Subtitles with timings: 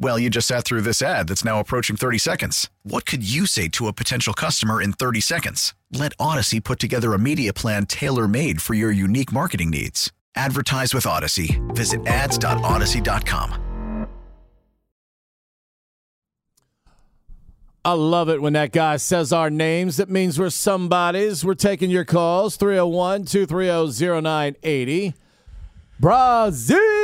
[0.00, 2.70] Well, you just sat through this ad that's now approaching 30 seconds.
[2.84, 5.74] What could you say to a potential customer in 30 seconds?
[5.92, 10.12] Let Audacy put together a media plan tailor made for your unique marketing needs.
[10.36, 11.58] Advertise with Audacy.
[11.74, 13.64] Visit ads.audacy.com.
[17.84, 19.98] I love it when that guy says our names.
[19.98, 21.44] It means we're somebody's.
[21.44, 25.14] We're taking your calls 301 230 0980.
[25.98, 26.97] Brazil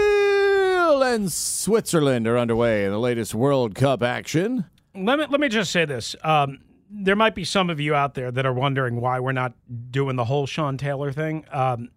[1.02, 4.66] and Switzerland are underway in the latest World Cup action.
[4.94, 6.14] Let me let me just say this.
[6.22, 9.54] Um, there might be some of you out there that are wondering why we're not
[9.90, 11.44] doing the whole Sean Taylor thing.
[11.50, 11.90] Um,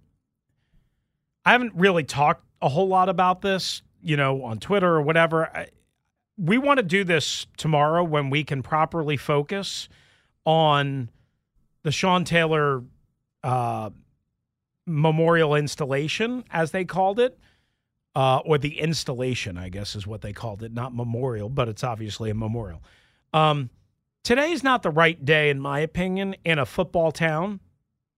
[1.46, 5.46] I haven't really talked a whole lot about this, you know, on Twitter or whatever.
[5.46, 5.68] I,
[6.38, 9.90] we want to do this tomorrow when we can properly focus
[10.46, 11.10] on
[11.84, 12.84] the Sean Taylor
[13.44, 13.92] uh,
[14.86, 17.38] memorial installation, as they called it,
[18.18, 21.84] uh, or the installation, I guess is what they called it, not memorial, but it's
[21.84, 22.82] obviously a memorial.
[23.32, 23.70] Um,
[24.24, 27.60] today is not the right day, in my opinion, in a football town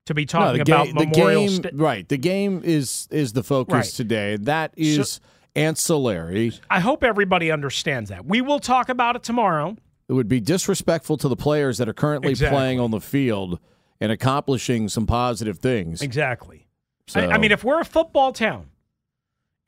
[0.06, 1.46] to be talking no, about memorial.
[1.46, 2.08] The game, right.
[2.08, 3.84] The game is is the focus Right.
[3.84, 4.36] today.
[4.38, 5.20] That is
[5.54, 6.52] ancillary.
[6.70, 8.24] I hope everybody understands that.
[8.24, 9.76] We will talk about it tomorrow.
[10.08, 12.56] It would be disrespectful to the players that are currently Exactly.
[12.56, 13.60] playing on the field
[14.00, 16.00] and accomplishing some positive things.
[16.00, 16.66] Exactly.
[17.06, 18.70] So, I, I mean, if we're a football town,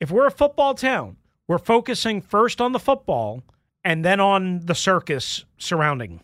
[0.03, 1.15] if we're a football town,
[1.47, 3.41] we're focusing first on the football
[3.85, 6.19] and then on the circus surrounding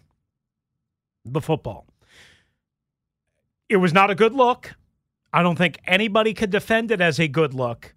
[1.23, 1.85] the football.
[3.69, 4.75] It was not a good look.
[5.31, 7.95] I don't think anybody could defend it as a good look.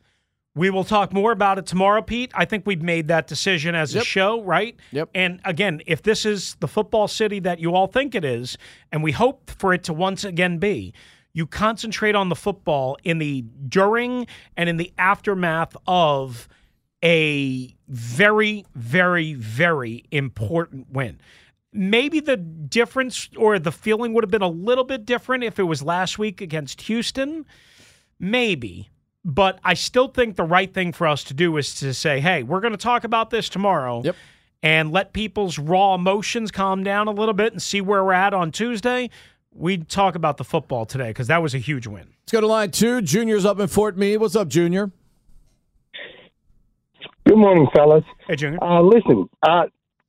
[0.55, 2.31] We will talk more about it tomorrow, Pete.
[2.33, 4.77] I think we've made that decision as a show, right?
[4.93, 5.11] Yep.
[5.17, 8.57] And again, if this is the football city that you all think it is,
[8.93, 10.95] and we hope for it to once again be,
[11.35, 14.27] you concentrate on the football in the during
[14.57, 16.49] and in the aftermath of
[17.05, 21.21] a very, very, very important win.
[21.73, 25.63] Maybe the difference or the feeling would have been a little bit different if it
[25.65, 27.47] was last week against Houston.
[28.19, 28.91] Maybe.
[29.25, 32.43] But I still think the right thing for us to do is to say, hey,
[32.43, 34.17] we're going to talk about this tomorrow Yep.
[34.63, 38.35] and let people's raw emotions calm down a little bit and see where we're at
[38.35, 39.11] on Tuesday.
[39.55, 42.07] We talk about the football today because that was a huge win.
[42.23, 43.03] let's go to line two.
[43.03, 44.19] Junior's up in Fort Meade.
[44.21, 44.91] What's up, Junior?
[47.27, 48.05] Good morning, fellas.
[48.27, 48.63] Hey, Junior.
[48.63, 49.65] Uh, listen, uh,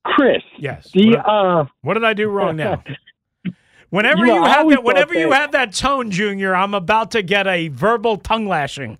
[0.06, 0.42] Chris.
[0.58, 0.90] Yes.
[0.94, 2.84] The what, uh, what did I do wrong now?
[3.90, 6.74] Whenever You know, you have that, whenever thought you that- have that tone, Junior, I'm
[6.74, 8.98] about to get a verbal tongue lashing.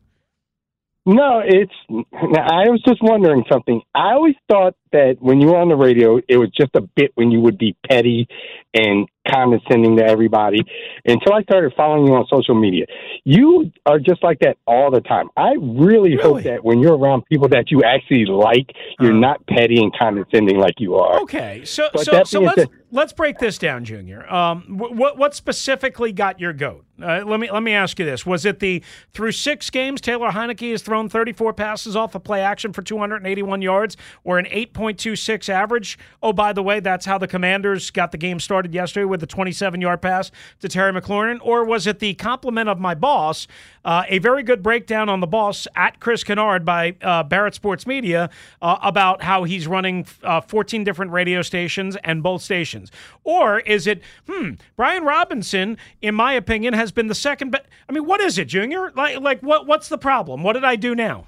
[1.08, 1.74] no, it's.
[1.90, 3.82] I was just wondering something.
[3.96, 7.12] I always thought that when you were on the radio, it was just a bit
[7.16, 8.28] when you would be petty
[8.76, 10.60] and condescending to everybody.
[11.06, 12.86] Until I started following you on social media,
[13.24, 15.30] you are just like that all the time.
[15.38, 19.18] I really, hope that when you're around people that you actually like, you're Uh.
[19.20, 21.22] not petty and condescending like you are.
[21.22, 24.32] Okay, so But so so let's said- let's break this down, Junior.
[24.34, 26.86] Um, what what specifically got your goat?
[27.02, 30.30] Uh, let me let me ask you this: Was it the through six games Taylor
[30.30, 35.50] Heinicke has thrown 34 passes off of play action for 281 yards, or an 8.26
[35.50, 35.98] average?
[36.22, 39.28] Oh, by the way, that's how the Commanders got the game started yesterday with a
[39.28, 41.38] 27 yard pass to Terry McLaurin.
[41.44, 43.48] Or was it the compliment of my boss?
[43.86, 47.86] Uh, a very good breakdown on the boss at Chris Kinard by uh, Barrett Sports
[47.86, 48.30] Media
[48.62, 52.92] uh, about how he's running uh, 14 different radio stations and both stations.
[53.24, 57.66] Or is it, hmm, Brian Robinson, in my opinion, has been the second best.
[57.88, 58.92] I mean, what is it, Junior?
[58.96, 59.68] Like, like what?
[59.68, 60.42] What's the problem?
[60.42, 61.28] What did I do now?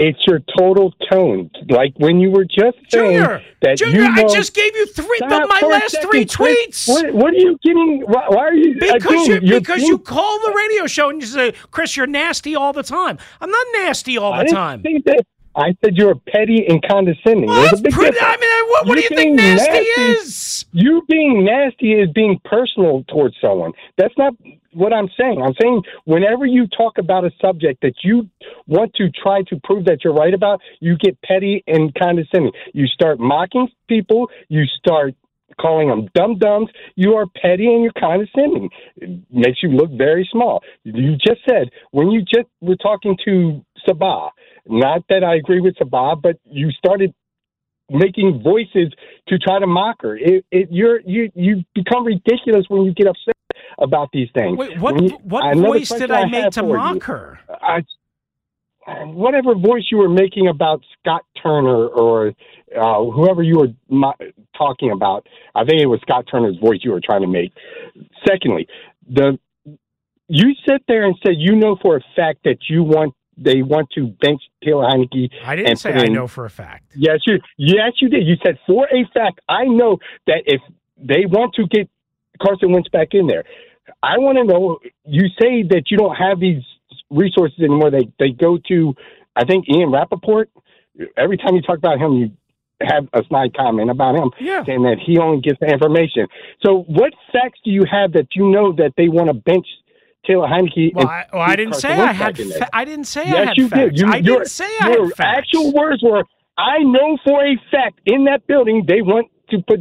[0.00, 1.50] It's your total tone.
[1.68, 4.86] Like when you were just saying Junior, that Junior, you know, I just gave you
[4.86, 6.86] three, Stop my last second, three tweets.
[6.88, 8.02] What, what are you getting?
[8.06, 8.74] Why, why are you?
[8.78, 12.06] Because again, you because being- you call the radio show and you say, Chris, you're
[12.06, 13.18] nasty all the time.
[13.40, 14.82] I'm not nasty all I the didn't time.
[14.82, 15.26] think that.
[15.58, 17.46] I said you were petty and condescending.
[17.46, 18.12] Well, There's a big pretty.
[18.12, 18.36] difference.
[18.36, 20.64] I mean, what, what do you think nasty, nasty- is?
[20.72, 23.72] You being nasty is being personal towards someone.
[23.96, 24.34] That's not
[24.72, 25.42] what I'm saying.
[25.42, 28.28] I'm saying whenever you talk about a subject that you
[28.68, 32.52] want to try to prove that you're right about, you get petty and condescending.
[32.72, 34.28] You start mocking people.
[34.48, 35.14] You start
[35.60, 36.68] calling them dum dums.
[36.94, 38.70] You are petty and you're condescending.
[38.96, 40.62] It makes you look very small.
[40.84, 44.30] You just said when you just were talking to Sabah.
[44.68, 47.12] Not that I agree with Sabah, but you started
[47.90, 48.92] making voices
[49.28, 50.16] to try to mock her.
[50.16, 53.34] It, it, you're you you become ridiculous when you get upset
[53.78, 54.58] about these things.
[54.58, 57.38] Wait, what you- what voice did I have make to mock you, her?
[57.62, 57.82] I,
[59.06, 62.34] whatever voice you were making about Scott Turner or
[62.76, 64.14] uh, whoever you were mo-
[64.56, 67.52] talking about, I think it was Scott Turner's voice you were trying to make.
[68.28, 68.66] Secondly,
[69.08, 69.38] the
[70.30, 73.88] you sit there and say you know for a fact that you want they want
[73.94, 75.30] to bench Taylor Heinicke.
[75.44, 76.92] I didn't and say put I in- know for a fact.
[76.96, 78.26] Yes, you yes you did.
[78.26, 80.60] You said for a fact I know that if
[80.98, 81.88] they want to get
[82.42, 83.44] Carson Wentz back in there,
[84.02, 84.78] I want to know.
[85.04, 86.62] You say that you don't have these
[87.10, 87.90] resources anymore.
[87.90, 88.94] They they go to
[89.36, 90.50] I think Ian Rapoport.
[91.16, 92.30] Every time you talk about him, you
[92.80, 94.64] have a snide comment about him, Yeah.
[94.64, 96.26] saying that he only gets the information.
[96.64, 99.66] So, what facts do you have that you know that they want to bench
[100.28, 100.94] Taylor Heinicke?
[100.94, 102.32] Well, I, well, I didn't say I had.
[102.34, 102.58] back in there?
[102.58, 103.90] Fa- I didn't say I Yes, had you facts.
[103.90, 103.98] did.
[103.98, 105.38] You, I didn't say I had facts.
[105.54, 106.22] actual words were,
[106.58, 109.80] "I know for a fact in that building they want to put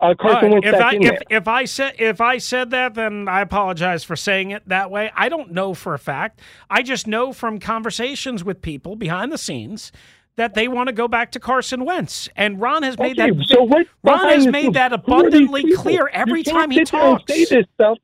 [0.00, 2.38] uh, Carson right, Wentz if back I in if, there." if I said if I
[2.38, 5.10] said that, then I apologize for saying it that way.
[5.14, 6.40] I don't know for a fact.
[6.70, 9.92] I just know from conversations with people behind the scenes
[10.36, 13.46] that they want to go back to Carson Wentz, and Ron has made Okay, that.
[13.46, 13.68] so
[14.02, 17.18] Ron has made that Who are these abundantly clear every time he sit there and
[17.20, 17.32] talks.
[17.32, 17.98] Say this stuff.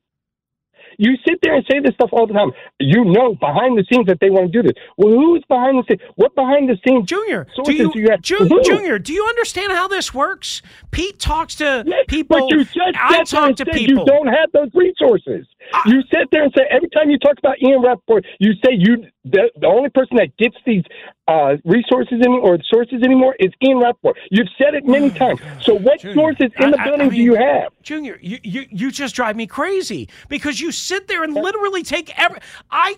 [0.97, 2.51] You sit there and say this stuff all the time.
[2.79, 4.77] You know behind the scenes that they want to do this.
[4.97, 6.01] Well, who's behind the scenes?
[6.15, 8.21] What behind the scenes Junior, do you, do you have?
[8.21, 10.61] Ju- Junior, do you understand how this works?
[10.91, 12.39] Pete talks to Yes, people.
[12.39, 14.03] But you just I talk to said people.
[14.03, 15.45] You don't have those resources.
[15.85, 19.05] You sit there and say every time you talk about Ian Rapoport, you say you
[19.23, 20.83] the, the only person that gets these
[21.27, 24.17] uh, resources any, or sources anymore is Ian Rapoport.
[24.31, 25.39] You've said it many times.
[25.61, 27.71] So what sources in the I- building I do you have?
[27.83, 32.17] Junior, you, you you just drive me crazy because you sit there and literally take
[32.19, 32.97] every I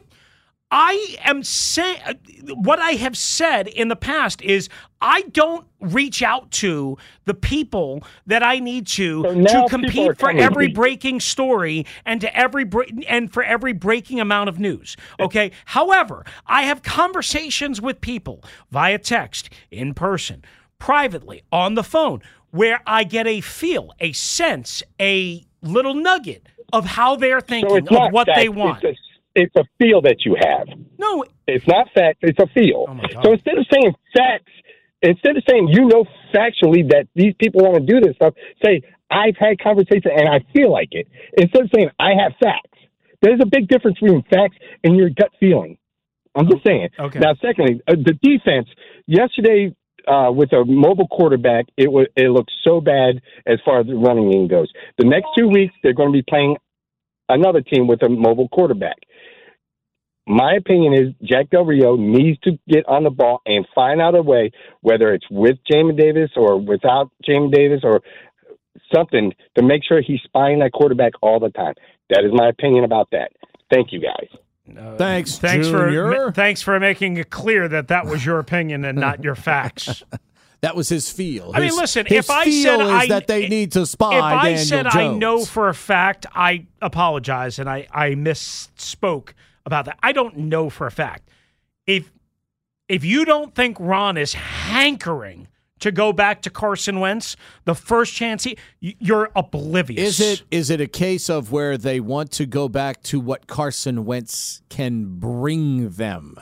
[0.75, 2.00] I am saying
[2.56, 4.70] what I have said in the past is
[5.02, 9.66] I don't reach out to the people that I need to So to now people
[9.66, 14.50] are compete for every breaking story and to every bre- and for every breaking amount
[14.50, 14.98] of news.
[15.20, 15.52] Okay.
[15.66, 20.44] However, I have conversations with people via text, in person,
[20.80, 26.86] privately, on the phone, where I get a feel, a sense, a little nugget of
[26.86, 28.84] how they're thinking not of what facts, they want.
[29.35, 30.68] It's a, feel that you have.
[30.97, 32.19] no, It's not facts.
[32.21, 32.85] It's a feel.
[32.88, 34.51] Oh, so instead of saying facts,
[35.01, 38.33] instead of saying you know factually that these people want to do this stuff,
[38.63, 41.07] say I've had conversation and I feel like it.
[41.38, 42.80] Instead of saying I have facts,
[43.21, 45.77] there's a big difference between facts and your gut feeling.
[46.36, 46.89] I'm just saying.
[47.00, 47.19] okay.
[47.19, 48.68] Now, secondly, uh, the defense
[49.07, 49.75] yesterday.
[50.06, 53.95] Uh, with a mobile quarterback, it was it looked so bad as far as the
[53.95, 54.69] running game goes.
[54.97, 56.57] The next two weeks, they're going to be playing
[57.29, 58.97] another team with a mobile quarterback
[60.25, 64.16] my opinion is Jack Del Rio needs to get on the ball and find out
[64.16, 68.02] a way, whether it's with Jamin Davis or without Jamin Davis or
[68.94, 71.74] something, to make sure he's spying that quarterback all the time.
[72.10, 73.31] That is my opinion about that.
[73.72, 74.28] Thank you, guys.
[74.78, 76.10] Uh, thanks, thanks Junior.
[76.28, 80.04] for thanks for making it clear that that was your opinion and not your facts.
[80.62, 81.52] That was his feel.
[81.54, 84.15] I mean, listen, his if I feel said is I- that they need to spy
[84.15, 84.96] if I Daniel said Jones.
[84.96, 89.34] I know for a fact, I apologize and I, I misspoke
[89.65, 89.98] about that.
[90.03, 91.29] I don't know for a fact.
[91.86, 92.12] If
[92.89, 95.48] if you don't think Ron is hankering
[95.79, 100.20] to go back to Carson Wentz, the first chance he, you're oblivious.
[100.20, 103.48] Is it is it a case of where they want to go back to what
[103.48, 106.38] Carson Wentz can bring them?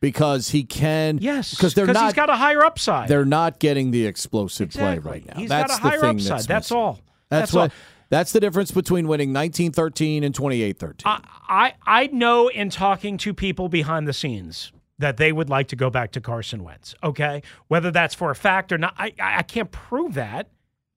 [0.00, 2.04] Because he can Yes, because they're not.
[2.04, 3.08] He's got a higher upside.
[3.08, 5.34] they're not getting the explosive play right now.
[5.36, 6.30] He's that's got a the higher thing upside.
[6.40, 7.00] That's, That's all.
[7.30, 7.76] That's, That's what all.
[8.14, 11.02] That's the difference between winning 1913 and 28-13.
[11.04, 15.66] I, I I know in talking to people behind the scenes that they would like
[15.68, 16.94] to go back to Carson Wentz.
[17.02, 20.48] Okay, whether that's for a fact or not, I I I can't prove that.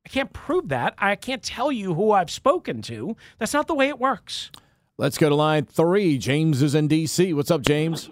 [0.06, 0.94] I can't prove that.
[1.00, 3.18] I can't tell you who I've spoken to.
[3.40, 4.52] That's not the way it works.
[4.98, 6.20] Let's go to line three.
[6.20, 7.34] James is in D.C.
[7.34, 8.10] What's up, James?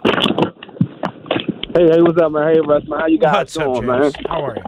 [1.75, 2.55] Hey, hey, what's up, man?
[2.55, 2.99] Hey, Russ, man.
[2.99, 4.11] How you guys What's up, doing, man?
[4.27, 4.63] How are you?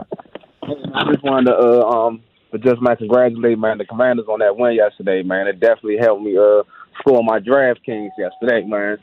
[0.94, 2.24] I just wanted to uh, um
[2.64, 5.48] just man congratulate man the Commanders on that win yesterday, man.
[5.48, 6.64] It definitely helped me uh
[7.00, 8.98] score my DraftKings yesterday, man.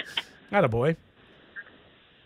[0.51, 0.97] Not a boy.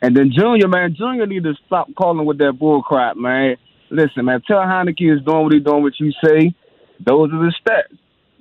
[0.01, 3.57] And then Junior, man, Junior need to stop calling with that bull crap, man.
[3.91, 6.55] Listen, man, tell Heinicke is doing what he's doing, what you say.
[7.05, 7.98] Those are the stats.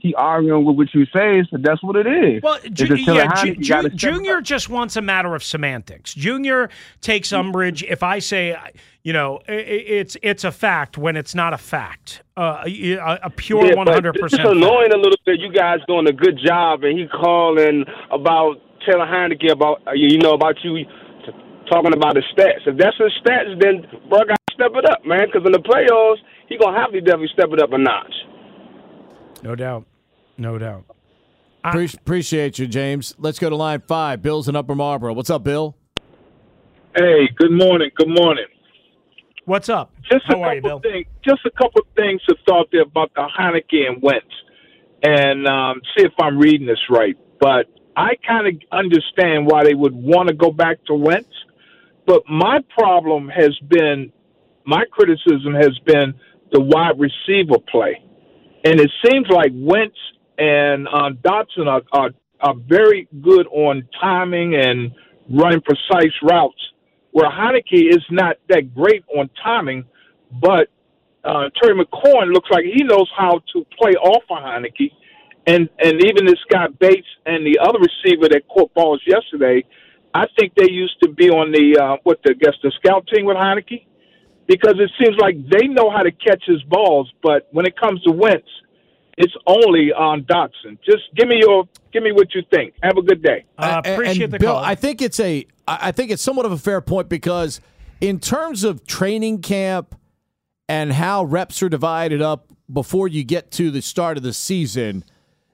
[0.07, 2.41] He arguing with what you say, so that's what it is.
[2.41, 6.13] Well, Ju- just yeah, Ju- Ju- gotta Junior just wants a matter of semantics.
[6.13, 6.69] Junior
[7.01, 8.55] takes umbrage if I say,
[9.03, 13.19] you know, i- i- it's it's a fact when it's not a fact, uh, a,
[13.23, 14.41] a pure one hundred percent.
[14.41, 14.57] It's percent.
[14.63, 15.39] annoying a little bit.
[15.39, 20.19] You guys doing a good job, and he calling about Taylor Heinicke about uh, you
[20.19, 20.85] know about you
[21.69, 22.65] talking about the stats.
[22.65, 25.27] If that's his stats, then bro got to step it up, man.
[25.27, 28.13] Because in the playoffs, he gonna have to definitely step it up a notch.
[29.43, 29.85] No doubt,
[30.37, 30.85] no doubt.
[31.71, 33.13] Pre- appreciate you, James.
[33.17, 34.21] Let's go to line five.
[34.21, 35.13] Bill's in Upper Marlboro.
[35.13, 35.75] What's up, Bill?
[36.95, 37.91] Hey, good morning.
[37.95, 38.45] Good morning.
[39.45, 39.93] What's up?
[40.09, 40.91] Just How a are you, couple Bill?
[40.91, 41.07] things.
[41.25, 44.25] Just a couple things to thought there about the Heinicke and Wentz,
[45.03, 47.15] and um, see if I'm reading this right.
[47.39, 47.65] But
[47.95, 51.29] I kind of understand why they would want to go back to Wentz.
[52.05, 54.11] But my problem has been,
[54.65, 56.13] my criticism has been
[56.51, 58.01] the wide receiver play,
[58.63, 59.97] and it seems like Wentz
[60.37, 64.91] and uh, Dotson are, are are very good on timing and
[65.29, 66.61] running precise routes
[67.11, 69.85] where Heinicke is not that great on timing,
[70.39, 70.67] but
[71.23, 74.91] uh, Terry McCoy looks like he knows how to play off of Heinicke.
[75.47, 79.63] And and even this guy Bates and the other receiver that caught balls yesterday,
[80.13, 83.07] I think they used to be on the uh, what the I guess the scout
[83.07, 83.85] team with Heinicke,
[84.45, 88.01] because it seems like they know how to catch his balls, but when it comes
[88.03, 88.47] to Wentz,
[89.17, 90.77] it's only on Dotson.
[90.85, 92.75] Just give me your give me what you think.
[92.83, 93.45] Have a good day.
[93.57, 94.63] Uh, appreciate and the Bill, call.
[94.63, 97.59] I think it's a I think it's somewhat of a fair point because
[97.99, 99.95] in terms of training camp
[100.69, 105.03] and how reps are divided up before you get to the start of the season,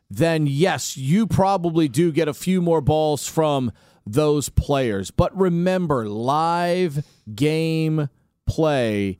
[0.09, 3.71] then yes, you probably do get a few more balls from
[4.05, 5.09] those players.
[5.09, 8.09] But remember, live game
[8.45, 9.17] play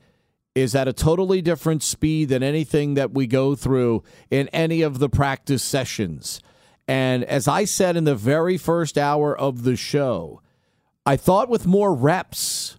[0.56, 5.00] is at a totally different speed than anything that we go through in any of
[5.00, 6.42] the practice sessions.
[6.88, 10.42] And as I said in the very first hour of the show,
[11.06, 12.78] I thought with more reps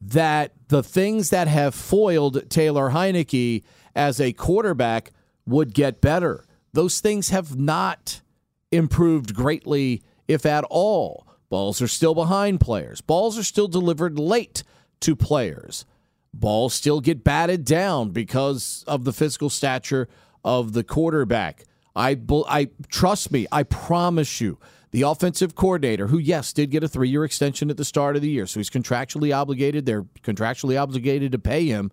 [0.00, 3.62] that the things that have foiled Taylor Heinicke
[3.94, 5.12] as a quarterback
[5.46, 6.44] would get better.
[6.72, 8.22] Those things have not
[8.70, 11.26] improved greatly, if at all.
[11.50, 13.00] Balls are still behind players.
[13.00, 14.64] Balls are still delivered late
[15.00, 15.84] to players.
[16.34, 20.08] Balls still get batted down because of the physical stature
[20.44, 21.64] of the quarterback.
[21.94, 23.46] I, I trust me.
[23.52, 24.58] I promise you,
[24.92, 28.30] the offensive coordinator, who yes did get a three-year extension at the start of the
[28.30, 29.86] year, so he's contractually obligated.
[29.86, 31.92] They're contractually obligated to pay him.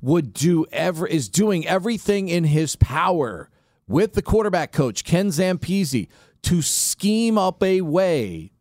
[0.00, 3.50] Would do ever is doing everything in his power
[3.86, 6.08] with the quarterback coach Ken Zampese
[6.42, 8.51] to scheme up a way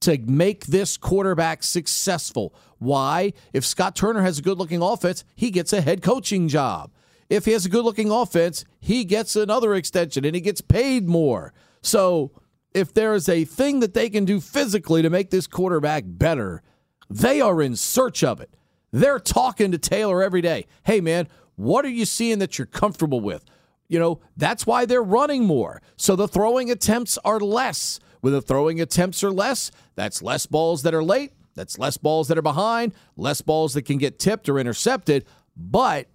[0.00, 2.54] to make this quarterback successful.
[2.78, 3.32] Why?
[3.52, 6.92] If Scott Turner has a good looking offense, he gets a head coaching job.
[7.28, 11.08] If he has a good looking offense, he gets another extension and he gets paid
[11.08, 11.52] more.
[11.82, 12.32] So,
[12.74, 16.62] if there is a thing that they can do physically to make this quarterback better,
[17.10, 18.54] they are in search of it.
[18.92, 20.66] They're talking to Taylor every day.
[20.84, 23.44] Hey, man, what are you seeing that you're comfortable with?
[23.88, 25.82] You know, that's why they're running more.
[25.96, 27.98] So the throwing attempts are less.
[28.20, 32.28] When the throwing attempts are less, that's less balls that are late, that's less balls
[32.28, 35.24] that are behind, less balls that can get tipped or intercepted,
[35.56, 36.08] but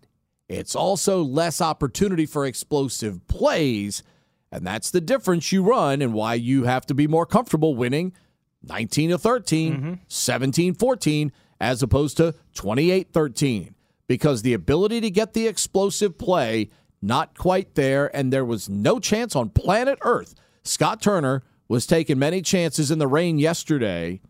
[0.48, 4.04] it's also less opportunity for explosive plays.
[4.52, 8.14] And that's the difference you run and why you have to be more comfortable winning
[8.64, 9.94] 19 to 13, mm-hmm.
[10.08, 13.76] 17 14, as opposed to 28 13.
[14.08, 16.70] Because the ability to get the explosive play,
[17.02, 20.36] not quite there, and there was no chance on planet Earth.
[20.64, 24.22] Scott Turner was taking many chances in the rain yesterday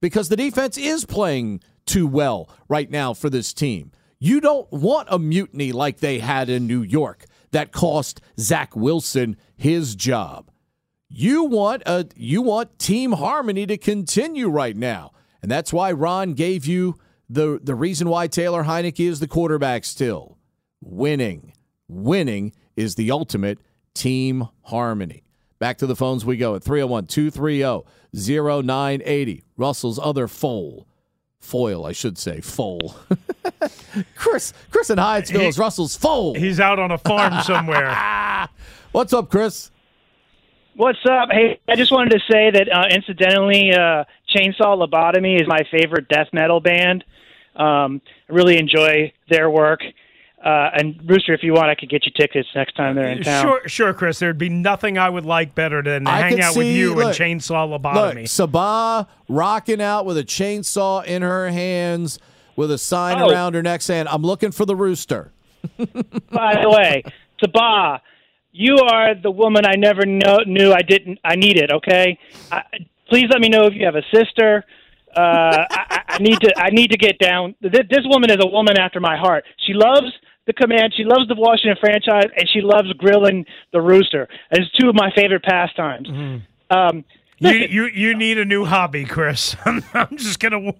[0.00, 3.92] because the defense is playing too well right now for this team.
[4.18, 9.36] You don't want a mutiny like they had in New York that cost Zach Wilson
[9.56, 10.50] his job.
[11.08, 15.12] You want a you want team harmony to continue right now.
[15.42, 19.84] And that's why Ron gave you the the reason why Taylor Heinicke is the quarterback
[19.84, 20.38] still.
[20.80, 21.52] Winning.
[21.88, 23.58] Winning is the ultimate
[23.94, 25.24] team harmony.
[25.62, 27.86] Back to the phones we go at 301 230
[28.66, 29.44] 0980.
[29.56, 30.88] Russell's other foal.
[31.38, 32.40] Foil, I should say.
[32.40, 32.96] Foal.
[34.16, 36.34] Chris Chris in Hyattsville is Russell's foal.
[36.34, 38.48] He's out on a farm somewhere.
[38.90, 39.70] What's up, Chris?
[40.74, 41.28] What's up?
[41.30, 44.02] Hey, I just wanted to say that uh, incidentally, uh,
[44.34, 47.04] Chainsaw Lobotomy is my favorite death metal band.
[47.54, 49.82] Um, I really enjoy their work.
[50.44, 53.22] Uh, and Rooster, if you want, I could get you tickets next time they're in
[53.22, 53.44] town.
[53.44, 54.18] Sure, sure, Chris.
[54.18, 57.20] There'd be nothing I would like better than I hang could out with you look,
[57.20, 58.24] and chainsaw Look, lobotomy.
[58.24, 62.18] Sabah rocking out with a chainsaw in her hands
[62.56, 63.28] with a sign Oh.
[63.30, 65.30] around her neck saying, "I'm looking for the rooster."
[65.78, 67.04] By the way,
[67.40, 68.00] Sabah,
[68.50, 71.70] you are the woman I never know, knew I didn't I needed.
[71.70, 72.18] Okay,
[72.50, 72.62] I,
[73.08, 74.64] please let me know if you have a sister.
[75.16, 77.54] Uh, I, I- I need to I need to get down.
[77.62, 79.44] This, this woman is a woman after my heart.
[79.66, 80.12] She loves
[80.46, 80.92] the command.
[80.96, 84.28] She loves the Washington franchise, and she loves grilling the rooster.
[84.50, 86.08] It's two of my favorite pastimes.
[86.70, 87.04] Um,
[87.38, 89.56] You, you you need a new hobby, Chris.
[89.64, 90.72] I'm, I'm just gonna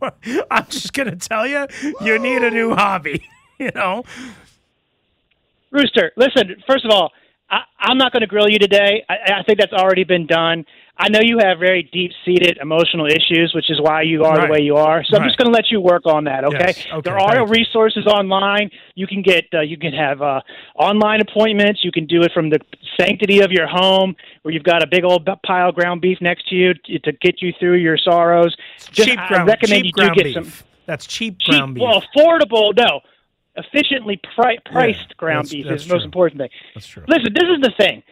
[0.51, 1.67] I'm just gonna tell you,
[2.01, 3.29] you need a new hobby.
[3.59, 4.03] You know,
[5.71, 6.57] Rooster, listen.
[6.67, 7.13] First of all,
[7.53, 9.05] I, I'm not going to grill you today.
[9.09, 10.65] I, I think that's already been done.
[10.97, 14.47] I know you have very deep-seated emotional issues, which is why you are Right.
[14.47, 15.03] the way you are.
[15.05, 16.45] So I'm just going to let you work on that.
[16.45, 16.57] Okay.
[16.61, 16.87] Yes.
[16.93, 17.53] Okay, there are thank you.
[17.55, 18.71] resources online.
[18.95, 19.45] You can get.
[19.53, 20.41] Uh, you can have uh,
[20.77, 21.83] online appointments.
[21.85, 22.59] You can do it from the
[22.99, 26.49] sanctity of your home, where you've got a big old pile of ground beef next
[26.49, 28.55] to you to, to get you through your sorrows.
[28.93, 30.35] Just, cheap I ground, recommend cheap you do get beef.
[30.35, 30.53] some
[30.87, 31.83] That's cheap cheap, ground beef.
[31.83, 32.77] well, affordable.
[32.77, 33.01] No,
[33.57, 36.51] efficiently pri- priced Yeah, ground beef is the most important thing.
[36.75, 37.05] That's true.
[37.07, 38.03] Listen, this is the thing.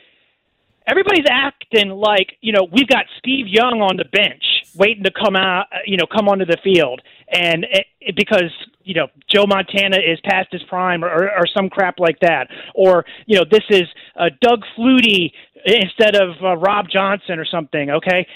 [0.86, 4.42] Everybody's acting like you know we've got Steve Young on the bench
[4.74, 7.00] waiting to come out, uh, you know, come onto the field,
[7.32, 8.50] and it, it- because
[8.82, 12.48] you know Joe Montana is past his prime, or, or, or some crap like that,
[12.74, 13.84] or you know this is
[14.16, 15.32] uh, Doug Flutie
[15.64, 17.90] instead of uh, Rob Johnson or something.
[17.90, 18.26] Okay,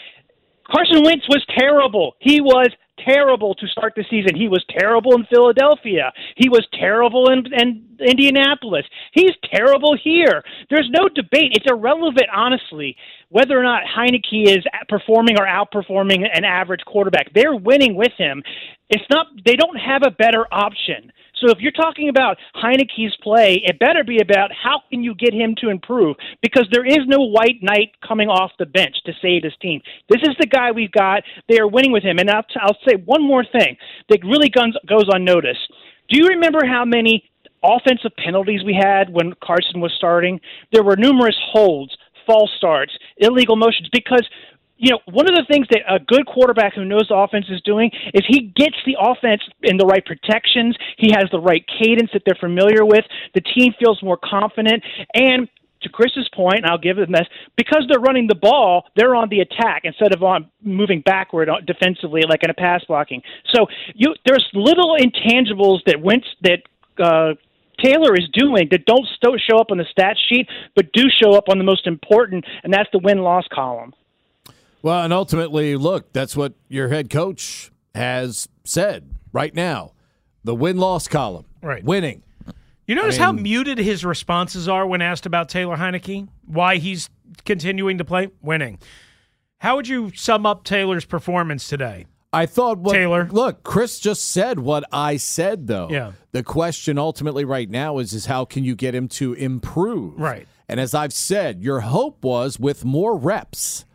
[0.71, 2.15] Carson Wentz was terrible.
[2.21, 4.37] He was terrible to start the season.
[4.37, 6.13] He was terrible in Philadelphia.
[6.37, 8.85] He was terrible in, in Indianapolis.
[9.13, 10.43] He's terrible here.
[10.71, 11.53] There's no debate.
[11.55, 12.97] It's irrelevant, honestly,
[13.29, 17.33] whether or not Heinicke is performing or outperforming an average quarterback.
[17.35, 18.43] They're winning with him.
[18.91, 19.27] It's not.
[19.45, 21.13] They don't have a better option.
[21.45, 25.35] So if you're talking about Heinicke's play, it better be about how can you get
[25.35, 29.43] him to improve because there is no white knight coming off the bench to save
[29.43, 29.83] his team.
[30.09, 31.23] This is the guy we've got.
[31.49, 32.19] They are winning with him.
[32.19, 33.77] And I'll, I'll say one more thing
[34.09, 35.71] that really guns, goes unnoticed.
[36.09, 37.29] Do you remember how many
[37.63, 40.41] offensive penalties we had when Carson was starting?
[40.73, 41.95] There were numerous holds,
[42.27, 44.27] false starts, illegal motions because
[44.85, 47.63] you know, one of the things that a good quarterback who knows the offense is
[47.63, 50.77] doing is he gets the offense in the right protections.
[50.99, 53.05] He has the right cadence that they're familiar with.
[53.33, 54.85] The team feels more confident.
[55.15, 55.49] And
[55.81, 59.31] to Chris's point, and I'll give him this, because they're running the ball, they're on
[59.31, 63.23] the attack instead of on moving backward defensively like in a pass blocking.
[63.55, 66.61] So you there's little intangibles that Wentz that
[67.03, 67.35] uh,
[67.83, 69.07] Taylor is doing that don't
[69.49, 72.73] show up on the stat sheet, but do show up on the most important, and
[72.73, 73.95] that's the win loss column.
[74.85, 79.93] Well, and ultimately, look, that's what your head coach has said right now.
[80.45, 81.47] The win loss column.
[81.63, 81.83] Right.
[81.83, 82.23] Winning.
[82.87, 86.29] You notice I how muted his responses are when asked about Taylor Heinicke?
[86.45, 87.09] Why he's
[87.47, 88.29] continuing to play?
[88.43, 88.79] Winning.
[89.57, 92.05] How would you sum up Taylor's performance today?
[92.31, 93.27] I thought what Taylor.
[93.33, 95.89] Look, Chris just said what I said though.
[95.91, 96.13] Yeah.
[96.33, 100.21] The question ultimately right now is is how can you get him to improve?
[100.21, 100.47] Right.
[100.69, 103.87] And as I've said, your hope was with more reps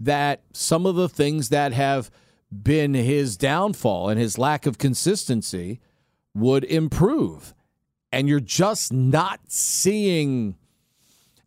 [0.00, 2.10] that some of the things that have
[2.50, 5.80] been his downfall and his lack of consistency
[6.34, 7.54] would improve.
[8.12, 10.56] And you're just not seeing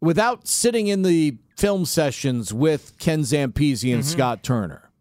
[0.02, 4.10] without sitting in the film sessions with Ken Zampese and mm-hmm.
[4.10, 4.92] Scott Turner.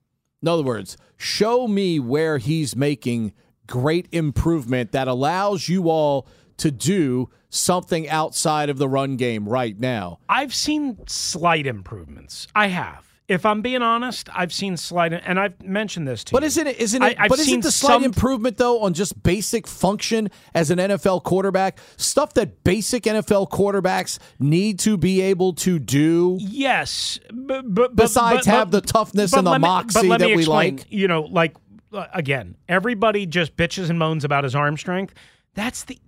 [0.42, 3.32] In other words, show me where he's making
[3.66, 6.26] great improvement that allows you all
[6.58, 10.18] to do something outside of the run game right now.
[10.28, 12.46] I've seen slight improvements.
[12.54, 13.05] I have.
[13.28, 16.46] If I'm being honest, I've seen slight, and I've mentioned this to But you.
[16.46, 16.78] isn't it?
[16.78, 17.16] Isn't it?
[17.18, 21.24] I've but isn't the slight some- improvement though on just basic function as an NFL
[21.24, 26.36] quarterback stuff that basic NFL quarterbacks need to be able to do?
[26.40, 30.20] Yes, but, but Besides but- have the toughness but and the let me- moxie that
[30.20, 30.86] we explain, like.
[30.88, 31.56] You know, like
[31.92, 35.14] uh, again, everybody just bitches and moans about his arm strength.
[35.54, 35.98] That's the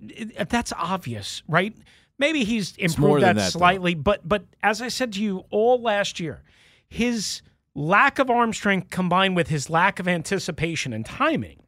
[0.48, 1.74] that's obvious, right?
[2.20, 3.58] Maybe he's improved that, that, though.
[3.58, 6.42] slightly, but but as I said to you all last year,
[6.88, 7.42] his
[7.74, 11.62] lack of arm strength combined with his lack of anticipation and timing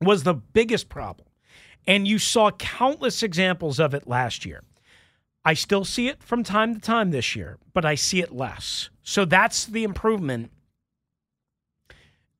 [0.00, 1.26] was the biggest problem.
[1.86, 4.62] And you saw countless examples of it last year.
[5.44, 8.90] I still see it from time to time this year, but I see it less.
[9.02, 10.50] So that's the improvement.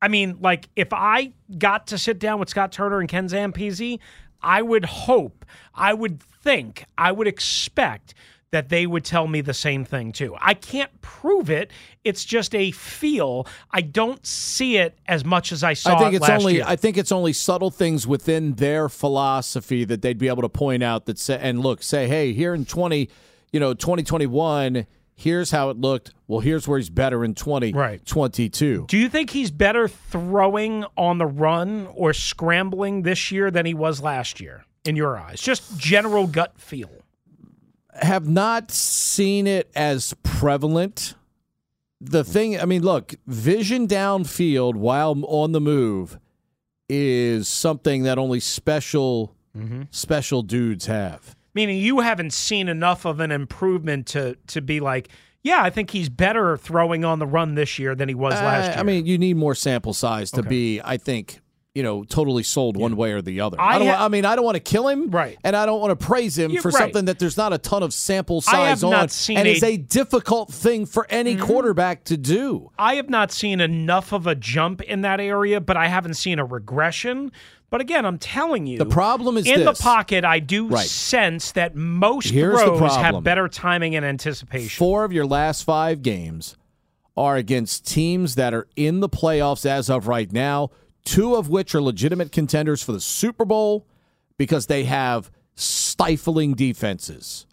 [0.02, 4.00] I mean, like if I got to sit down with Scott Turner and Ken Zampese,
[4.42, 8.14] I would hope, I would think, I would expect
[8.52, 10.36] that they would tell me the same thing too.
[10.40, 11.70] I can't prove it.
[12.04, 13.46] It's just a feel.
[13.70, 16.54] I don't see it as much as I saw I think it it's last only
[16.54, 16.64] year.
[16.66, 20.82] I think it's only subtle things within their philosophy that they'd be able to point
[20.82, 23.08] out that say and look say hey here in 20
[23.52, 24.86] you know 2021
[25.18, 26.12] Here's how it looked.
[26.28, 28.84] Well, here's where he's better in 2022.
[28.86, 33.72] Do you think he's better throwing on the run or scrambling this year than he
[33.72, 35.40] was last year, in your eyes?
[35.40, 36.90] Just general gut feel.
[38.02, 41.14] Have not seen it as prevalent.
[42.00, 46.18] The thing, I mean, look, vision downfield while on the move
[46.88, 49.34] is something that only special
[49.90, 51.34] special dudes have.
[51.54, 55.08] Meaning you haven't seen enough of an improvement to to be like,
[55.42, 58.68] yeah, I think he's better throwing on the run this year than he was last
[58.68, 58.78] Uh, year.
[58.80, 61.40] I mean, you need more sample size to be, I think,
[61.76, 63.60] you know, totally sold one way or the other.
[63.60, 63.88] I I, don't.
[63.88, 65.36] ha- I mean, I don't want to kill him, Right.
[65.44, 66.78] And I don't want to praise him You're for right.
[66.78, 69.62] something that there's not a ton of sample size on, not seen and a- it's
[69.62, 71.44] a difficult thing for any mm-hmm.
[71.44, 72.70] quarterback to do.
[72.78, 76.38] I have not seen enough of a jump in that area, but I haven't seen
[76.38, 77.30] a regression.
[77.68, 79.76] But again, I'm telling you, The problem is in this.
[79.78, 80.24] the pocket.
[80.24, 80.86] I do Right.
[80.86, 84.70] sense that most Here's throws have better timing and anticipation.
[84.78, 86.56] Four of your last five games
[87.16, 90.70] are against teams that are in the playoffs as of right now,
[91.06, 93.86] two of which are legitimate contenders for the Super Bowl
[94.36, 97.46] because they have stifling defenses.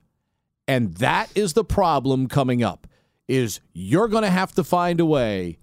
[0.68, 2.88] And that is the problem coming up
[3.28, 5.60] is you're going to have to find a way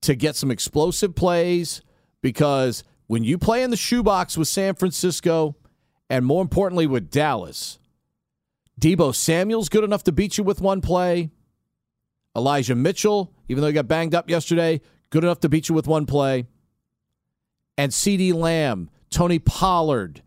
[0.00, 1.82] to get some explosive plays
[2.22, 5.54] because when you play in the shoebox with San Francisco
[6.10, 7.78] and more importantly with Dallas,
[8.80, 11.30] Deebo Samuel's good enough to beat you with one play.
[12.36, 15.86] Elijah Mitchell, even though he got banged up yesterday, good enough to beat you with
[15.86, 16.46] one play.
[17.78, 20.20] And CeeDee Lamb, Tony Pollard,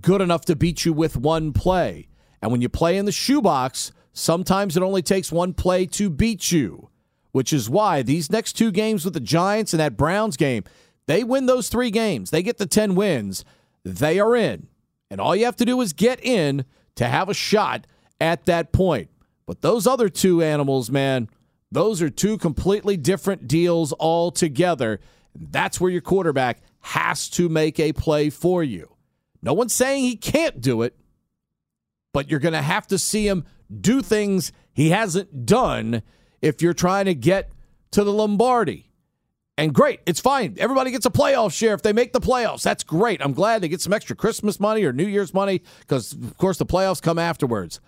[0.00, 2.08] good enough to beat you with one play.
[2.42, 6.52] And when you play in the shoebox, sometimes it only takes one play to beat
[6.52, 6.90] you,
[7.32, 10.62] which is why these next two games with the Giants and that Browns game,
[11.06, 12.30] they win those three games.
[12.30, 13.46] They get the 10 wins.
[13.82, 14.68] They are in.
[15.10, 17.86] And all you have to do is get in to have a shot
[18.20, 19.08] at that point.
[19.46, 21.30] But those other two animals, man,
[21.72, 25.00] those are two completely different deals altogether.
[25.34, 28.96] That's where your quarterback has to make a play for you.
[29.42, 30.96] No one's saying he can't do it,
[32.12, 33.44] but you're going to have to see him
[33.80, 36.02] do things he hasn't done
[36.42, 37.50] if you're trying to get
[37.92, 38.90] to the Lombardi.
[39.56, 40.56] And great, it's fine.
[40.58, 42.62] Everybody gets a playoff share if they make the playoffs.
[42.62, 43.22] That's great.
[43.22, 46.56] I'm glad they get some extra Christmas money or New Year's money because, of course,
[46.56, 47.78] the playoffs come afterwards.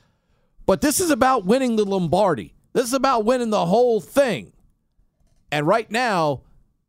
[0.66, 2.54] But this is about winning the Lombardi.
[2.74, 4.52] This is about winning the whole thing.
[5.50, 6.42] And right now,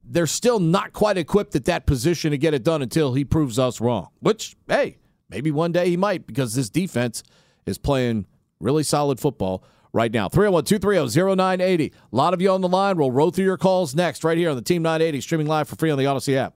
[0.04, 3.58] they're still not quite equipped at that position to get it done until he proves
[3.58, 4.10] us wrong.
[4.20, 4.98] Which, hey,
[5.30, 7.24] maybe one day he might because this defense
[7.66, 8.26] is playing
[8.60, 9.63] really solid football
[9.94, 10.28] right now.
[10.28, 11.94] 301 230 0980.
[12.12, 12.98] A lot of you on the line.
[12.98, 15.76] We'll roll through your calls next, right here on the Team 980, streaming live for
[15.76, 16.56] free on the Audacy app.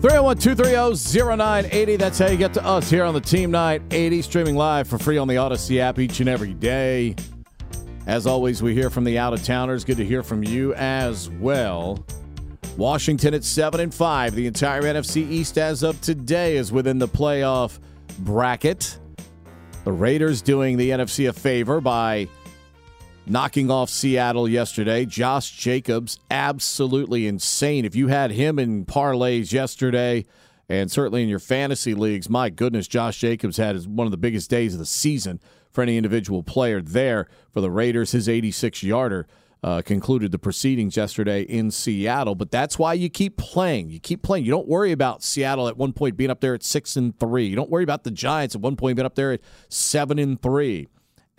[0.00, 1.96] Three zero one two three zero zero nine eighty.
[1.96, 5.18] That's how you get to us here on the Team 980, streaming live for free
[5.18, 7.14] on the Audacy app each and every day.
[8.06, 9.84] As always, we hear from the out of towners.
[9.84, 12.02] Good to hear from you as well.
[12.78, 14.34] Washington at seven and five.
[14.34, 17.78] The entire NFC East as of today is within the playoff
[18.20, 18.98] bracket.
[19.84, 22.26] The Raiders doing the NFC a favor by
[23.26, 25.04] knocking off Seattle yesterday.
[25.04, 27.84] Josh Jacobs, absolutely insane.
[27.84, 30.26] If you had him in parlays yesterday,
[30.68, 34.50] and certainly in your fantasy leagues, my goodness, Josh Jacobs had one of the biggest
[34.50, 38.12] days of the season for any individual player there for the Raiders.
[38.12, 39.26] His 86 yarder
[39.62, 42.34] uh, concluded the proceedings yesterday in Seattle.
[42.34, 43.90] But that's why you keep playing.
[43.90, 44.44] You keep playing.
[44.44, 47.46] You don't worry about Seattle at one point being up there at six and three.
[47.46, 50.40] You don't worry about the Giants at one point being up there at seven and
[50.40, 50.88] three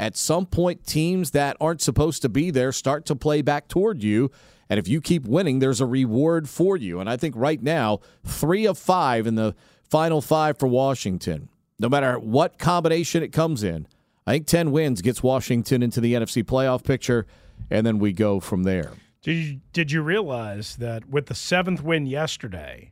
[0.02, 4.02] at some point, teams that aren't supposed to be there start to play back toward
[4.02, 4.32] you.
[4.68, 7.00] And if you keep winning, there's a reward for you.
[7.00, 11.88] And I think right now, three of five in the final five for Washington, no
[11.88, 13.86] matter what combination it comes in,
[14.26, 17.28] I think 10 wins gets Washington into the NFC playoff picture,
[17.70, 18.94] and then we go from there.
[19.22, 22.92] Did you, did you realize that with the seventh win yesterday,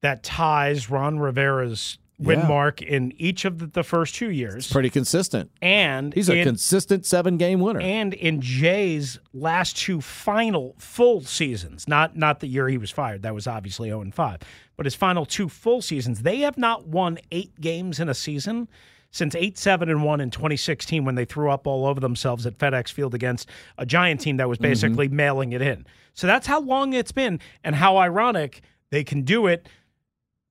[0.00, 2.48] that ties Ron Rivera's win Yeah.
[2.48, 4.70] mark in each of the, first two years?
[4.70, 5.50] Pretty consistent.
[5.60, 7.80] And He's a in- consistent seven game winner.
[7.80, 13.22] And in Jay's last two final full seasons, not not the year he was fired,
[13.22, 14.40] that was obviously 0 and 5,
[14.76, 18.68] but his final two full seasons, they have not won eight games in a season
[19.10, 22.58] since 8 7 and 1 in 2016 when they threw up all over themselves at
[22.58, 23.48] FedEx Field against
[23.78, 24.70] a giant team that was mm-hmm.
[24.70, 25.86] basically mailing it in.
[26.14, 29.68] So that's how long it's been and how ironic they can do it.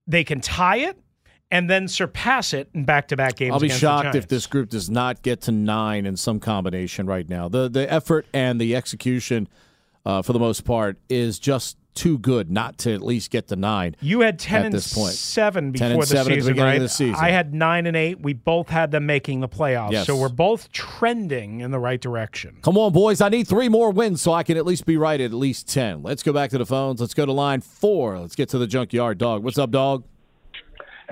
[0.07, 0.99] They can tie it
[1.51, 4.89] and then surpass it in back-to-back games I'll be the shocked if this group does
[4.89, 7.47] not get to nine in some combination right now.
[7.49, 9.47] The the effort and the execution,
[10.05, 13.55] uh, for the most part, is just too good not to at least get to
[13.55, 13.95] nine.
[14.01, 15.13] You had ten at and this point.
[15.13, 16.79] seven 10 before the seven the season, beginning right?
[16.79, 17.15] the season.
[17.23, 18.19] I had nine and eight.
[18.19, 20.05] We both had them making the playoffs, Yes.
[20.07, 22.57] so we're both trending in the right direction.
[22.63, 23.21] Come on, boys!
[23.21, 25.69] I need three more wins so I can at least be right at at least
[25.69, 26.03] ten.
[26.03, 26.99] Let's go back to the phones.
[26.99, 28.19] Let's go to line four.
[28.19, 29.43] Let's get to the junkyard dog.
[29.43, 30.03] What's up, dog?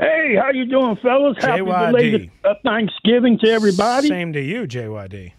[0.03, 1.37] Hey, how you doing, fellas?
[1.39, 4.09] Happy belated uh, Thanksgiving to everybody.
[4.09, 5.31] Same to you, JYD.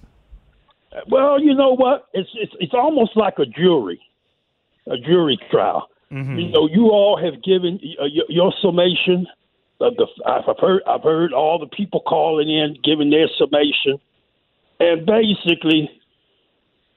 [1.08, 2.06] Well, you know what?
[2.14, 4.00] It's it's it's almost like a jury,
[4.86, 5.88] a jury trial.
[6.10, 6.38] Mm-hmm.
[6.38, 9.26] You know, you all have given uh, your, your summation.
[9.80, 14.00] Of the I've heard I've heard all the people calling in giving their summation,
[14.80, 15.90] and basically,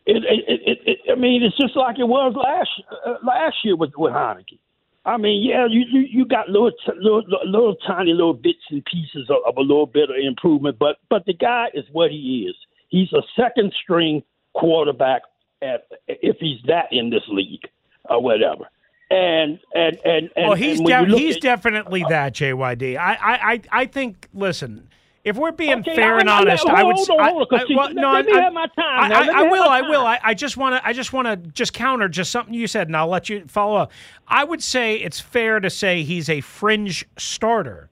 [0.06, 2.70] it it, it, it I mean it's just like it was last
[3.06, 4.60] uh, last year with with Heinicke.
[5.08, 8.84] I mean, yeah, you you, you got little, t- little little tiny little bits and
[8.86, 12.46] pieces of, of a little bit of improvement, but but the guy is what he
[12.50, 12.56] is.
[12.90, 14.22] He's a second string
[14.54, 15.22] quarterback
[15.62, 17.68] at if he's that in this league
[18.10, 18.66] or whatever.
[19.10, 22.98] And and and and well, he's and de- he's at- definitely that, JYD.
[22.98, 24.28] I, I I I think.
[24.34, 24.90] Listen.
[25.28, 26.96] If we're being Okay, fair I- and I- honest, I on, would.
[26.96, 29.14] hold on, hold on, I- well, let- no, let me I- have my time I.
[29.14, 29.64] I, I will.
[29.64, 30.06] I will.
[30.08, 30.88] I, I just want to.
[30.88, 33.76] I just want to just counter just something you said, and I'll let you follow
[33.76, 33.92] up.
[34.28, 37.90] I would say it's fair to say he's a fringe starter.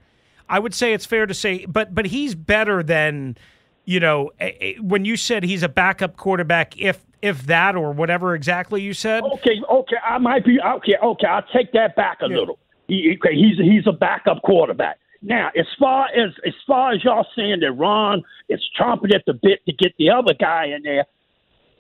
[0.48, 3.36] I would say it's fair to say, but but he's better than
[3.84, 4.32] you know
[4.80, 9.24] when you said he's a backup quarterback, if if that or whatever exactly you said.
[9.24, 10.96] Okay, okay, I might be okay.
[11.04, 12.60] Okay, I'll take that back a little.
[12.88, 15.00] He, okay, he's he's a backup quarterback.
[15.26, 19.34] Now, as far as as far as y'all saying that Ron is chomping at the
[19.34, 21.06] bit to get the other guy in there,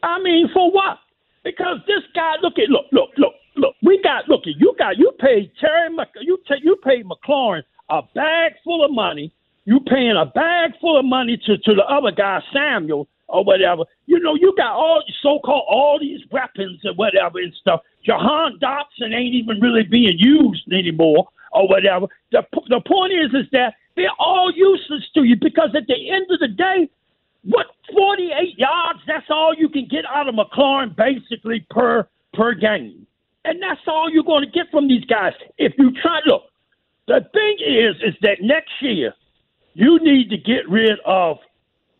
[0.01, 0.97] I mean, for what?
[1.43, 3.75] Because this guy, look at look look look look.
[3.83, 7.61] We got look at you got you paid Terry Mc, you ta- you paid McLaurin
[7.91, 9.31] a bag full of money.
[9.65, 13.83] You paying a bag full of money to to the other guy Samuel or whatever.
[14.07, 17.81] You know, you got all so called all these weapons and whatever and stuff.
[18.03, 22.07] Jahan Dotson ain't even really being used anymore or whatever.
[22.31, 26.27] The the point is is that they're all useless to you because at the end
[26.29, 26.89] of the day,
[27.43, 28.99] what 48 yards?
[29.07, 33.07] That's all you can get out of McLaurin basically per per game,
[33.45, 35.33] and that's all you're going to get from these guys.
[35.57, 36.43] If you try, look,
[37.07, 39.13] the thing is, is that next year
[39.73, 41.37] you need to get rid of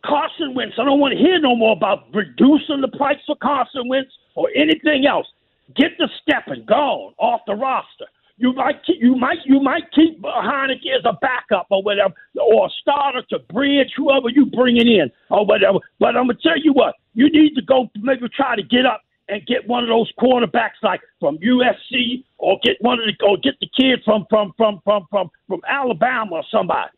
[0.04, 0.74] Carson Wentz.
[0.78, 4.48] I don't want to hear no more about reducing the price for Carson Wentz or
[4.54, 5.26] anything else.
[5.74, 8.06] Get the stepping gone off the roster.
[8.38, 12.66] You might keep, you might you might keep Heinicke as a backup or whatever, or
[12.66, 15.78] a starter to bridge whoever you bringing in or whatever.
[15.98, 19.00] But I'm gonna tell you what, you need to go maybe try to get up
[19.28, 23.38] and get one of those quarterbacks like from USC or get one of the or
[23.38, 26.90] get the kid from from from from from from Alabama or somebody.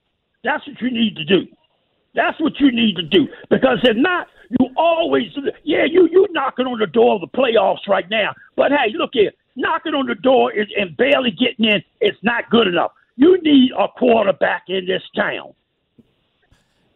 [0.44, 1.46] That's what you need to do.
[2.14, 4.26] That's what you need to do because if not,
[4.58, 5.30] you always
[5.62, 8.34] yeah you you knocking on the door of the playoffs right now.
[8.56, 12.48] But hey, look here, knocking on the door is, and barely getting in is not
[12.48, 12.92] good enough.
[13.16, 15.52] You need a quarterback in this town.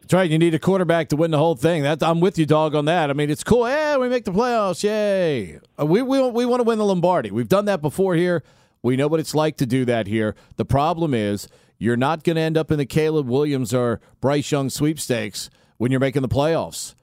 [0.01, 0.29] That's right.
[0.29, 1.83] You need a quarterback to win the whole thing.
[1.83, 3.09] That I'm with you, dog, on that.
[3.09, 3.67] I mean, it's cool.
[3.67, 4.83] Yeah, we make the playoffs.
[4.83, 5.59] Yay!
[5.79, 7.31] Uh, We we we want to win the Lombardi.
[7.31, 8.43] We've done that before here.
[8.81, 10.35] We know what it's like to do that here.
[10.57, 11.47] The problem is
[11.77, 15.89] you're not going to end up in the Caleb Williams or Bryce Young sweepstakes when
[15.91, 16.95] you're making the playoffs.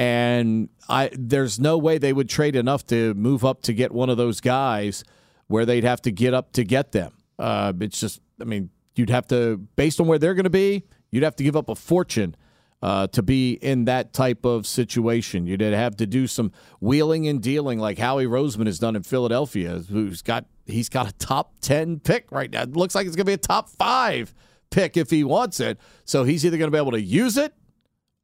[0.00, 4.08] And I there's no way they would trade enough to move up to get one
[4.08, 5.04] of those guys
[5.46, 7.12] where they'd have to get up to get them.
[7.38, 10.84] Uh, it's just, I mean, you'd have to, based on where they're going to be,
[11.10, 12.34] you'd have to give up a fortune
[12.80, 15.46] uh, to be in that type of situation.
[15.46, 19.82] You'd have to do some wheeling and dealing like Howie Roseman has done in Philadelphia,
[19.90, 22.62] who's got he's got a top ten pick right now.
[22.62, 24.32] It looks like it's going to be a top five
[24.70, 25.78] pick if he wants it.
[26.06, 27.52] So he's either going to be able to use it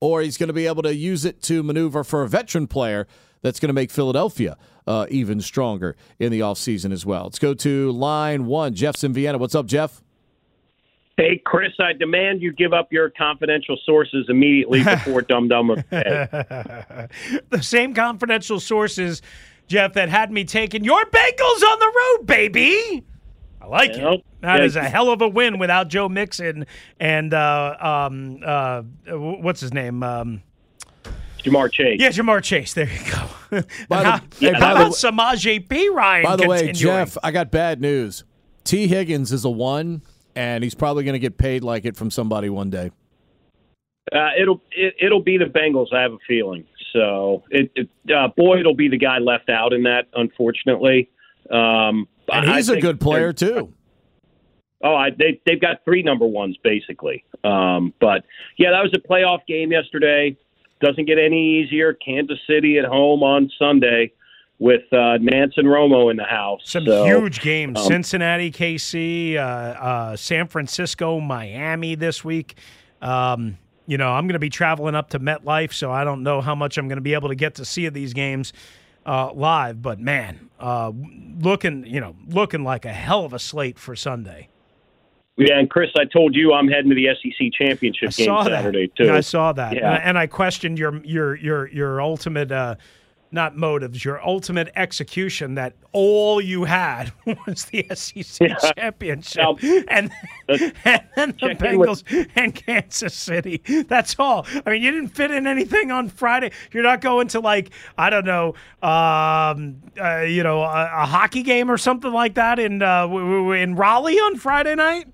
[0.00, 3.06] or he's going to be able to use it to maneuver for a veteran player
[3.42, 4.56] that's going to make Philadelphia
[4.86, 7.24] uh, even stronger in the offseason as well.
[7.24, 8.74] Let's go to line one.
[8.74, 9.38] Jeff's in Vienna.
[9.38, 10.02] What's up, Jeff?
[11.16, 15.84] Hey, Chris, I demand you give up your confidential sources immediately before Dum Dum of
[15.90, 17.08] the
[17.62, 19.22] same confidential sources,
[19.66, 23.02] Jeff, that had me taking your Bengals on the road, baby.
[23.60, 24.24] I like Well, it.
[24.42, 24.64] That yeah.
[24.64, 26.66] is a hell of a win without Joe Mixon
[27.00, 30.02] and uh, um, uh, what's his name?
[30.02, 30.42] Um,
[31.42, 32.00] Ja'Marr Chase.
[32.00, 32.74] yeah, Ja'Marr Chase.
[32.74, 33.62] There you go.
[33.88, 36.24] By the- how, hey, how by about way- Samaje Perine?
[36.24, 36.72] By the way.
[36.72, 38.24] Jeff, I got bad news.
[38.64, 40.02] Tee Higgins is a one,
[40.34, 42.90] and he's probably going to get paid like it from somebody one day.
[44.12, 45.92] Uh, it'll it, it'll be the Bengals.
[45.92, 46.64] I have a feeling.
[46.92, 51.10] So it, it uh, Boyd will be the guy left out in that, unfortunately.
[51.50, 53.72] Um, And I he's a good player too.
[54.82, 57.24] Oh, I, they they've got three number ones basically.
[57.44, 58.24] Um, but
[58.58, 60.36] yeah, that was a playoff game yesterday.
[60.80, 61.94] Doesn't get any easier.
[61.94, 64.12] Kansas City at home on Sunday
[64.58, 66.60] with uh, Nance and Romo in the house.
[66.64, 72.56] Some So, huge games: um, Cincinnati, KC, uh, uh, San Francisco, Miami this week.
[73.00, 76.40] Um, you know, I'm going to be traveling up to MetLife, so I don't know
[76.40, 78.52] how much I'm going to be able to get to see these games
[79.06, 79.80] uh, live.
[79.80, 80.92] But man, uh,
[81.38, 84.48] looking, you know, looking like a hell of a slate for Sunday.
[85.38, 88.86] Yeah, and Chris, I told you I'm heading to the SEC championship I game Saturday
[88.86, 89.04] that.
[89.04, 89.12] too.
[89.12, 89.94] I saw that, Yeah.
[89.94, 92.50] and, and I questioned your your your your ultimate.
[92.50, 92.76] Uh,
[93.32, 97.12] not motives, your ultimate execution that all you had
[97.46, 98.56] was the SEC Yeah.
[98.76, 99.42] championship.
[99.42, 99.56] Now,
[99.88, 100.10] and,
[100.48, 103.62] and then the in with- Bengals and Kansas City.
[103.88, 104.46] That's all.
[104.64, 106.52] I mean, you didn't fit in anything on Friday.
[106.72, 111.42] You're not going to like I don't know, um, uh, you know, a, a hockey
[111.42, 115.08] game or something like that in uh, in Raleigh on Friday night.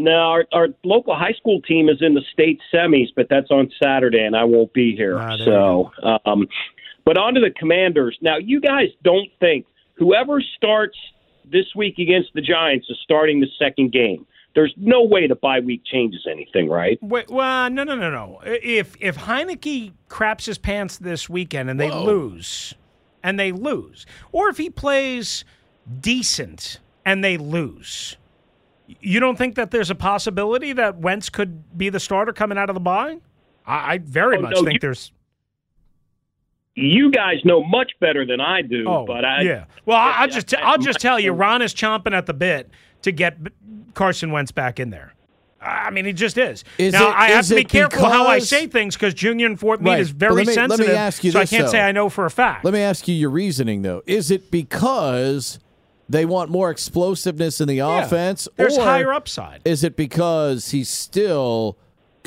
[0.00, 3.68] No, our, our local high school team is in the state semis, but that's on
[3.82, 5.18] Saturday, and I won't be here.
[5.18, 5.90] Ah, so,
[6.24, 6.46] um,
[7.08, 8.18] but on to the Commanders.
[8.20, 10.98] Now, you guys don't think whoever starts
[11.50, 14.26] this week against the Giants is starting the second game.
[14.54, 16.98] There's no way the bye week changes anything, right?
[17.00, 18.40] Wait, well, no, no, no, no.
[18.44, 22.74] If if Heinicke craps his pants this weekend and they lose,
[23.22, 25.46] and they lose, or if he plays
[26.00, 28.18] decent and they lose,
[29.00, 32.68] you don't think that there's a possibility that Wentz could be the starter coming out
[32.68, 33.16] of the bye?
[33.66, 35.10] I, I very Oh, much no, think you- there's.
[36.80, 39.64] You guys know much better than I do, Oh, but I yeah.
[39.84, 42.70] Well, I, I'll just I'll just tell you, Ron is chomping at the bit
[43.02, 43.36] to get
[43.94, 45.14] Carson Wentz back in there.
[45.60, 46.62] I mean, he just is.
[46.78, 49.12] Is now it- I have is to be it careful how I say things because
[49.12, 50.94] Junior and Fort Meade Right, is very let me- let me sensitive.
[50.94, 51.72] ask you so this, I can't though.
[51.72, 52.64] say I know for a fact.
[52.64, 54.02] Let me ask you your reasoning though.
[54.06, 55.58] Is it because
[56.08, 59.62] they want more explosiveness in the offense, There's or higher upside.
[59.64, 61.76] Is it because he's still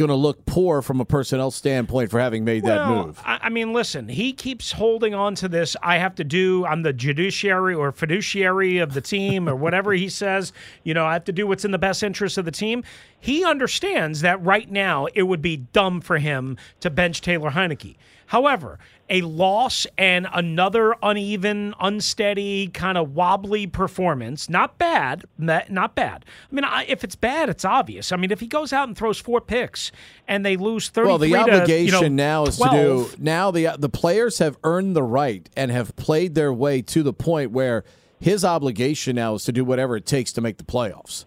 [0.01, 3.21] going to look poor from a personnel standpoint for having made that move?
[3.23, 5.75] I, I mean, listen, he keeps holding on to this.
[5.83, 10.09] I have to do, I'm the judiciary or fiduciary of the team or whatever he
[10.09, 10.53] says.
[10.83, 12.83] You know, I have to do what's in the best interest of the team.
[13.19, 17.95] He understands that right now it would be dumb for him to bench Taylor Heinicke.
[18.27, 18.79] However,
[19.11, 26.25] a loss and another uneven, unsteady, kind of wobbly performance, not bad, not bad.
[26.51, 28.11] I mean, I, if it's bad, it's obvious.
[28.11, 29.91] I mean, if he goes out and throws four picks
[30.27, 32.71] and they lose 33 Well, the to, obligation you know, now is 12,
[33.11, 36.81] to do now the the players have earned the right and have played their way
[36.81, 37.83] to the point where
[38.19, 41.25] his obligation now is to do whatever it takes to make the playoffs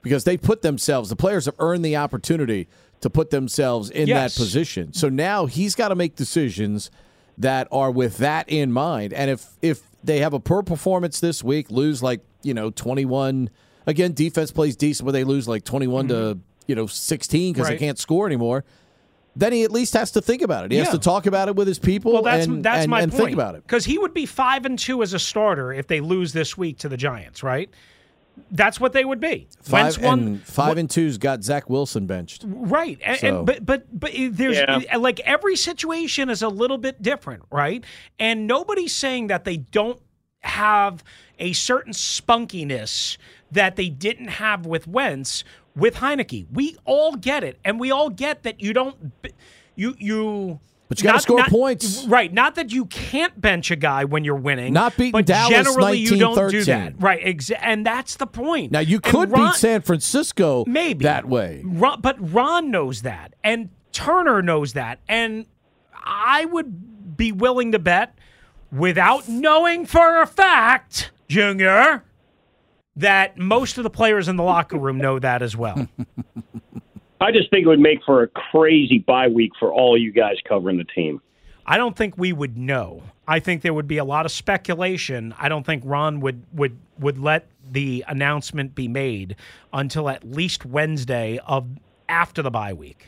[0.00, 2.66] because they put themselves the players have earned the opportunity
[3.02, 4.34] to put themselves in Yes.
[4.34, 4.94] that position.
[4.94, 6.90] So now he's got to make decisions
[7.38, 9.12] that are with that in mind.
[9.12, 13.50] And if if they have a poor performance this week, lose like, you know, 21
[13.86, 17.74] again defense plays decent but they lose like 21 to, you know, 16 cuz they
[17.74, 17.78] Mm-hmm.
[17.78, 18.64] Can't score anymore
[19.38, 20.72] then he at least has to think about it.
[20.72, 23.02] He has to talk about it with his people Well, that's and, that's and, my
[23.02, 23.24] and point.
[23.24, 23.62] think about it.
[23.66, 26.78] because he would be five and two as a starter if they lose this week
[26.78, 27.68] to the Giants, right?
[28.50, 29.48] That's what they would be.
[29.62, 32.44] Five won- and five and two's got Zach Wilson benched.
[32.46, 34.96] Right, and, So- and but but but there's Yeah.
[34.98, 37.82] like every situation is a little bit different, right?
[38.18, 40.00] And nobody's saying that they don't
[40.40, 41.02] have
[41.38, 43.16] a certain spunkiness
[43.50, 45.42] that they didn't have with Wentz
[45.74, 46.46] with Heinicke.
[46.52, 49.12] We all get it, and we all get that you don't
[49.74, 50.60] you you.
[50.88, 52.04] But you gotta score not- points.
[52.06, 52.32] right?
[52.32, 55.98] Not that you can't bench a guy when you're winning, Not beating but Dallas generally
[55.98, 57.20] you don't do that, right?
[57.24, 58.70] Exa- and that's the point.
[58.70, 61.02] Now you could Ron- beat San Francisco Maybe.
[61.04, 61.62] that way.
[61.64, 65.46] Ron, but Ron knows that, and Turner knows that, and
[66.04, 68.16] I would be willing to bet,
[68.70, 72.04] without knowing for a fact, Junior,
[72.94, 75.88] that most of the players in the locker room know that as well.
[77.20, 80.36] I just think it would make for a crazy bye week for all you guys
[80.46, 81.20] covering the team.
[81.64, 83.02] I don't think we would know.
[83.26, 85.34] I think there would be a lot of speculation.
[85.38, 89.36] I don't think Ron would would would let the announcement be made
[89.72, 91.66] until at least Wednesday of
[92.08, 93.06] after the bye week.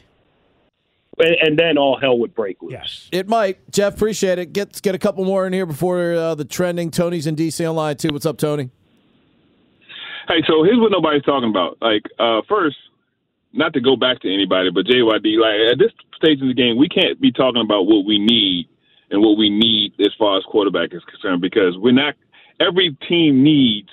[1.18, 2.72] And, and then all hell would break loose.
[2.72, 3.08] Yes.
[3.12, 3.58] It might.
[3.70, 4.52] Jeff, appreciate it.
[4.52, 6.90] Get get a couple more in here before uh, the trending.
[6.90, 8.08] Tony's in DC online too.
[8.10, 8.70] What's up, Tony?
[10.26, 11.78] Hey, so here's what nobody's talking about.
[11.80, 12.76] Like, uh, first,
[13.52, 16.76] not to go back to anybody, but JYD, like at this stage in the game,
[16.78, 18.68] we can't be talking about what we need
[19.10, 22.14] and what we need as far as quarterback is concerned because we're not.
[22.60, 23.88] Every team needs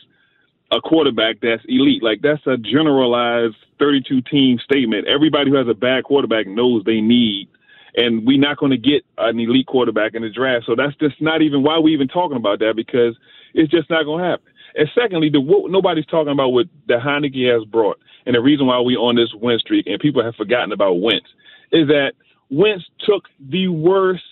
[0.71, 2.03] a quarterback that's elite.
[2.03, 5.07] Like that's a generalized 32 team statement.
[5.07, 7.47] Everybody who has a bad quarterback knows they need,
[7.95, 10.65] and we're not going to get an elite quarterback in the draft.
[10.65, 13.15] So that's just not even why we even talking about that because
[13.53, 14.45] it's just not going to happen.
[14.77, 18.67] And secondly, the what nobody's talking about what the Heinicke has brought, and the reason
[18.67, 21.27] why we on this win streak, and people have forgotten about Wentz,
[21.71, 22.11] is that
[22.49, 24.23] Wentz took the worst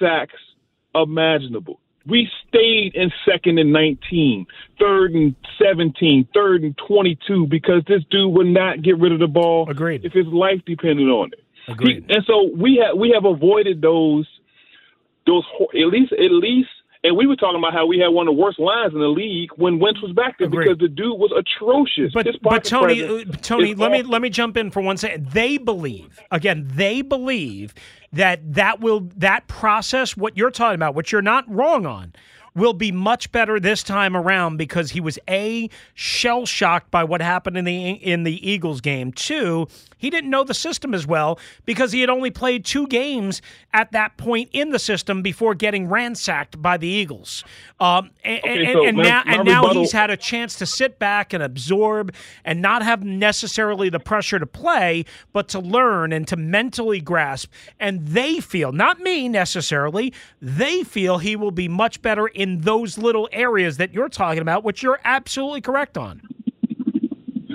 [0.00, 0.34] sacks
[0.94, 1.80] imaginable.
[2.06, 4.46] We stayed in second and 19,
[4.78, 9.26] third and 17, third and 22 because this dude would not get rid of the
[9.26, 10.04] ball Agreed.
[10.04, 11.40] if his life depended on it.
[11.66, 12.04] Agreed.
[12.06, 14.26] He- and so we have we have avoided those
[15.26, 16.68] those at least at least
[17.04, 19.06] and we were talking about how we had one of the worst lines in the
[19.06, 22.12] league when Wentz was back there because the dude was atrocious.
[22.14, 25.28] But but Tony, uh, Tony, let me let me jump in for one second.
[25.28, 26.66] They believe again.
[26.72, 27.74] They believe
[28.14, 30.16] that that will that process.
[30.16, 32.14] What you're talking about, which you're not wrong on.
[32.56, 37.20] Will be much better this time around because he was a shell shocked by what
[37.20, 39.12] happened in the in the Eagles game.
[39.12, 39.66] Two,
[39.96, 43.40] he didn't know the system as well because he had only played two games
[43.72, 47.44] at that point in the system before getting ransacked by the Eagles.
[47.80, 50.66] Um, and, Okay, and- so and now and now rebuttal- he's had a chance to
[50.66, 52.12] sit back and absorb
[52.44, 57.50] and not have necessarily the pressure to play, but to learn and to mentally grasp.
[57.80, 62.98] And they feel, not me necessarily, they feel he will be much better in those
[62.98, 66.22] little areas that you're talking about, which you're absolutely correct on.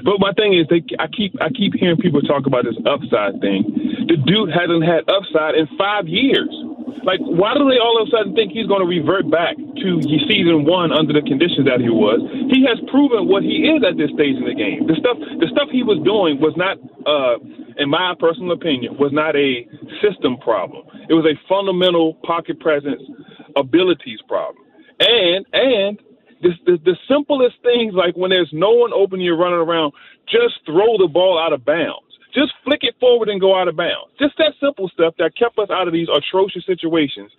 [0.04, 3.42] But my thing is, they, I keep I keep hearing people talk about this upside
[3.42, 3.64] thing.
[4.08, 6.50] The dude hasn't had upside in five years.
[7.04, 9.90] Like, why do they all of a sudden think he's going to revert back to
[10.28, 12.20] season one under the conditions that he was?
[12.52, 14.88] He has proven what he is at this stage in the game.
[14.88, 16.76] The stuff the stuff he was doing was not,
[17.08, 17.40] uh,
[17.80, 19.64] in my personal opinion, was not a
[20.04, 20.86] system problem.
[21.08, 23.02] It was a fundamental pocket presence
[23.56, 24.64] abilities problem.
[25.00, 26.00] And and
[26.42, 29.94] the, the, the simplest things like when there's no one open, you're running around,
[30.28, 32.06] just throw the ball out of bounds.
[32.34, 34.14] Just flick it forward and go out of bounds.
[34.20, 37.32] Just that simple stuff that kept us out of these atrocious situations.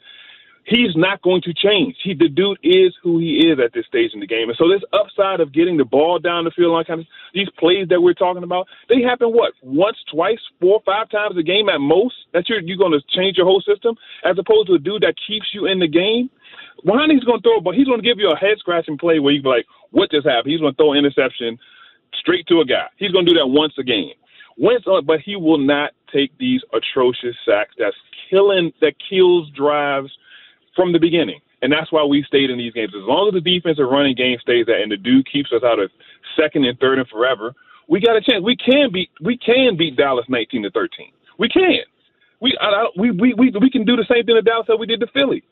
[0.67, 1.97] He's not going to change.
[2.05, 4.49] He, the dude is who he is at this stage in the game.
[4.49, 7.49] And so this upside of getting the ball down the field, like kind of these
[7.59, 11.69] plays that we're talking about, they happen what once, twice, four, five times a game
[11.69, 12.15] at most.
[12.35, 15.15] That you're you're going to change your whole system, as opposed to a dude that
[15.27, 16.31] keeps you in the game.
[16.87, 19.33] Wahani's going to throw, but he's going to give you a head scratching play where
[19.33, 21.59] you be like, "What just happened?" He's going to throw an interception
[22.19, 22.87] straight to a guy.
[22.97, 24.15] He's going to do that once a game.
[24.59, 27.97] Wentz, uh, but he will not take these atrocious sacks that's
[28.29, 30.11] killing, that kills drives
[30.77, 31.41] from the beginning.
[31.63, 32.93] And that's why we stayed in these games.
[32.97, 35.79] As long as the defensive running game stays that, and the dude keeps us out
[35.79, 35.91] of
[36.39, 37.55] second and third and forever,
[37.89, 38.43] we got a chance.
[38.43, 41.13] We can beat, we can beat Dallas nineteen to thirteen.
[41.39, 41.85] We can.
[42.41, 44.79] We, I, I, we, we, we, we can do the same thing to Dallas that
[44.79, 45.43] we did to Philly.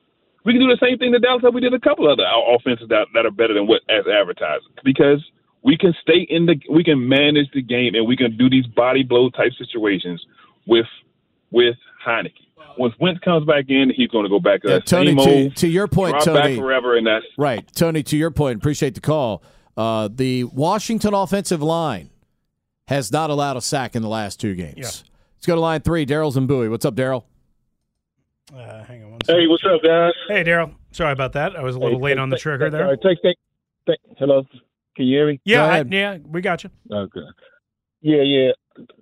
[0.49, 2.89] We can do the same thing to Dallas that we did a couple other offenses
[2.89, 5.23] that, that are better than what as advertised because
[5.63, 8.67] we can stay in the we can manage the game and we can do these
[8.69, 10.25] body blow type situations
[10.67, 10.87] with
[11.51, 12.33] with Heinicke.
[12.79, 15.17] Once Wentz comes back in, he's going to go back to Yeah, that Tony, same
[15.19, 16.41] to, old to your point, Tony.
[16.41, 17.71] back forever, and that's Right.
[17.75, 19.43] Tony, to your point, appreciate the call.
[19.77, 22.09] Uh, the Washington offensive line
[22.87, 24.77] has not allowed a sack in the last two games.
[24.79, 24.85] Yeah.
[24.87, 26.07] Let's go to line three.
[26.07, 26.71] Daryl's in Bowie.
[26.71, 27.25] What's up, Daryl?
[28.55, 30.13] Uh, hang on one Hey, what's up, guys?
[30.29, 30.75] Hey, Daryl.
[30.93, 31.55] Sorry about that.
[31.57, 32.87] I was a little Hey, late take- on the take- trigger All there.
[32.89, 33.37] right, take, take,
[33.87, 34.45] take, hello.
[34.97, 35.41] Can you hear me?
[35.45, 36.71] Yeah, I, yeah, we got you.
[36.91, 37.21] Okay.
[38.01, 38.53] Yeah, yeah.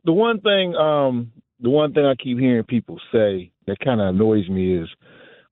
[0.04, 4.08] The one thing, um, the one thing I keep hearing people say that kind of
[4.08, 4.88] annoys me is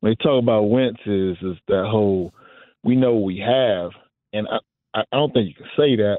[0.00, 2.32] when they talk about Wentz is is that whole
[2.82, 3.92] we know we have,
[4.32, 4.58] and I
[4.92, 6.18] I I don't think you can say that.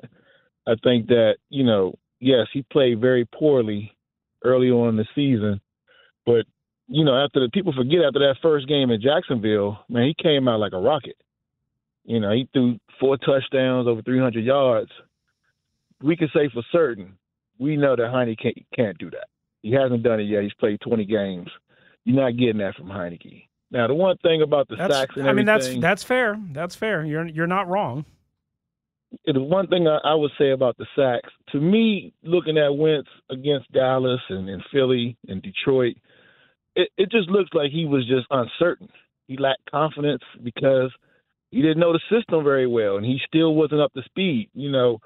[0.67, 3.95] I think that you know, yes, he played very poorly
[4.43, 5.61] early on in the season,
[6.25, 6.45] but
[6.87, 10.47] you know, after the people forget after that first game in Jacksonville, man, he came
[10.47, 11.17] out like a rocket.
[12.03, 14.91] You know, he threw four touchdowns, over 300 yards.
[16.01, 17.17] We can say for certain,
[17.57, 19.27] we know that Heinicke can't, can't do that.
[19.63, 20.43] He hasn't done it yet.
[20.43, 21.49] He's played 20 games.
[22.03, 23.47] You're not getting that from Heinicke.
[23.71, 26.39] Now, the one thing about the That's, sacks and I mean, that's that's fair.
[26.51, 27.03] That's fair.
[27.03, 28.05] You're you're not wrong.
[29.25, 33.09] the one thing I, I would say about the sacks, to me, looking at Wentz
[33.31, 35.95] against Dallas and, and Philly and Detroit,
[36.75, 38.89] it, it just looks like he was just uncertain.
[39.27, 40.91] He lacked confidence because
[41.51, 44.49] he didn't know the system very well, and he still wasn't up to speed.
[44.53, 44.99] You know,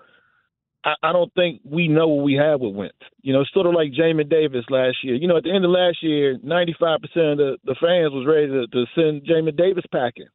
[0.83, 2.95] I, I don't think we know what we have with Wentz.
[3.21, 5.15] You know, sort of like Jamin Davis last year.
[5.15, 8.47] You know, at the end of last year, 95% of the, the fans was ready
[8.47, 10.27] to, to send Jamin Davis packing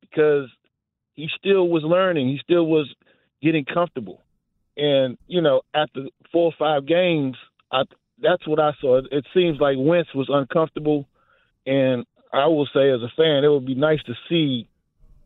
[0.00, 0.48] because
[1.14, 2.28] he still was learning.
[2.28, 2.92] He still was
[3.42, 4.22] getting comfortable.
[4.76, 7.36] And, you know, after four or five games,
[7.72, 7.82] I,
[8.20, 9.00] that's what I saw.
[9.10, 11.06] It, seems like Wentz was uncomfortable.
[11.66, 14.68] And I will say, as a fan, it would be nice to see,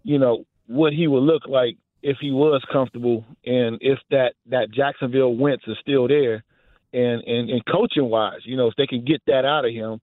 [0.03, 4.71] you know, what he would look like if he was comfortable and if that that
[4.73, 6.43] Jacksonville Wentz is still there,
[6.93, 10.01] and and, and coaching wise, you know, if they can get that out of him,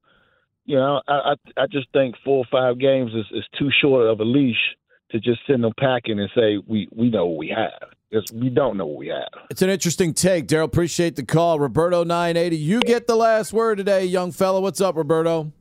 [0.66, 4.08] you know, I I, I just think four or five games is, is too short
[4.08, 4.76] of a leash
[5.12, 8.50] to just send them packing and say we we know what we have because we
[8.50, 9.28] don't know what we have.
[9.50, 10.64] It's an interesting take, Daryl.
[10.66, 12.58] Appreciate the call, Roberto nine eighty.
[12.58, 14.62] You get the last word today, young fella.
[14.62, 15.52] What's up, Roberto?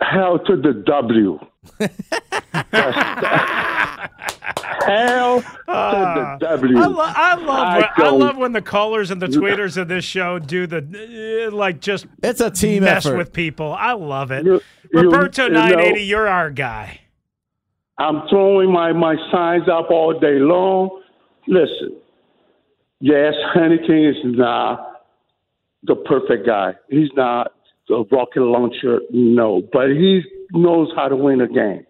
[0.00, 1.38] Hell to the W.
[4.86, 6.78] Hell to the W.
[6.78, 9.88] I, lo- I love I when, I love when the callers and the tweeters of
[9.88, 13.16] this show do the uh, like just it's a team mess effort.
[13.18, 13.72] with people.
[13.72, 14.44] I love it.
[14.46, 14.62] You-
[14.92, 17.00] you- Roberto you know- nine eighty, you're our guy.
[17.98, 21.02] I'm throwing my, my signs up all day long.
[21.48, 21.96] Listen,
[23.00, 25.02] yes, Henneken is not
[25.82, 26.74] the perfect guy.
[26.88, 27.52] He's not
[27.90, 30.22] a rocket launcher, no, but he
[30.52, 31.84] knows how to win a game.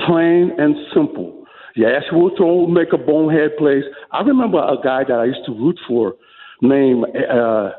[0.00, 1.44] Plain and simple.
[1.76, 3.84] Yes, we'll throw, make a bonehead plays.
[4.12, 6.14] I remember a guy that I used to root for
[6.62, 7.70] named uh,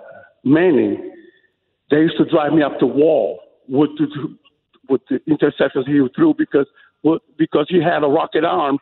[0.43, 1.11] Manning.
[1.89, 4.37] They used to drive me up the wall with the,
[4.89, 6.67] with the interceptions he threw because
[7.37, 8.79] because he had a rocket arm.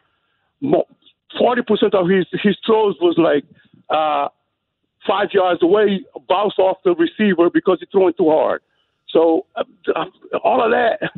[1.37, 3.43] Forty percent of his his throws was like
[3.89, 4.29] uh,
[5.07, 8.61] five yards away, bounce off the receiver because he's throwing too hard.
[9.09, 9.63] So uh,
[10.43, 11.11] all of that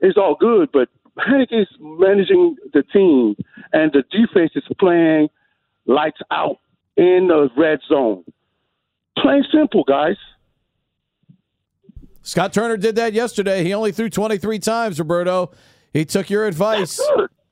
[0.00, 3.36] is all good, but Heineken is managing the team,
[3.72, 5.28] and the defense is playing
[5.86, 6.58] lights out
[6.96, 8.24] in the red zone.
[9.18, 10.16] Plain simple, guys.
[12.22, 13.64] Scott Turner did that yesterday.
[13.64, 15.50] He only threw 23 times, Roberto.
[15.92, 17.00] He took your advice.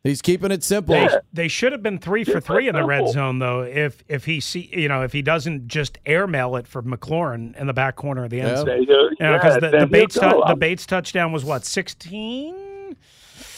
[0.05, 0.95] He's keeping it simple.
[0.95, 3.63] They, they should have been three for three in the red zone though.
[3.63, 7.67] If if he see you know if he doesn't just airmail it for McLaurin in
[7.67, 8.57] the back corner of the end Yeah.
[8.57, 10.31] zone, There you- Yeah, because yeah, the, the Bates go.
[10.31, 12.55] tou- the Bates touchdown was what sixteen.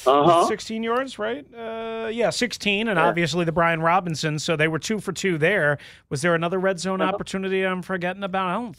[0.07, 0.47] Uh-huh.
[0.47, 1.45] 16 yards, right?
[1.55, 3.07] Uh, yeah, 16, and Yeah.
[3.09, 4.39] obviously the Brian Robinson.
[4.39, 5.77] So they were two for two there.
[6.09, 8.47] Was there another red zone opportunity I'm forgetting about?
[8.49, 8.77] I don't.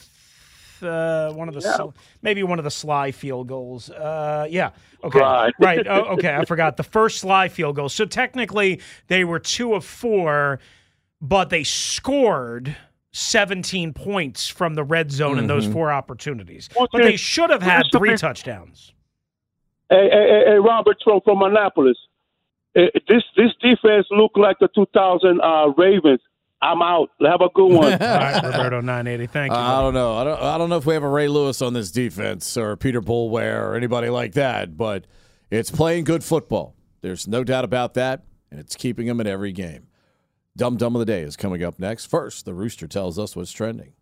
[0.84, 1.75] Uh, one of the Yeah.
[1.75, 1.89] sl-
[2.21, 3.89] maybe one of the sly field goals.
[3.89, 4.71] Uh, yeah.
[5.03, 5.19] Okay.
[5.19, 5.53] Right.
[5.59, 5.88] right.
[5.88, 6.36] Oh, okay.
[6.36, 7.89] I forgot the first sly field goal.
[7.89, 10.59] So technically they were two of four,
[11.21, 12.75] but they scored
[13.11, 15.73] 17 points from the red zone in those Mhm.
[15.73, 16.69] four opportunities.
[16.77, 18.93] Well, But they should have had three touchdowns.
[19.89, 21.97] Hey, hey, hey, hey, Robert from from Annapolis.
[22.75, 26.19] Eh, This this defense looked like the 2000 uh, Ravens.
[26.62, 27.10] I'm out.
[27.22, 27.93] Have a good one.
[27.93, 29.28] All right, Roberto 980.
[29.28, 29.57] Thank you.
[29.57, 30.16] I don't know.
[30.18, 30.41] I don't.
[30.41, 33.62] I don't know if we have a Ray Lewis on this defense or Peter Boulware
[33.62, 35.05] or anybody like that, but
[35.49, 36.76] it's playing good football.
[37.01, 39.88] There's no doubt about that, and it's keeping them in every game.
[40.57, 42.07] Dumb Dumb of the Day is coming up next.
[42.07, 43.93] First, the Rooster tells us what's trending.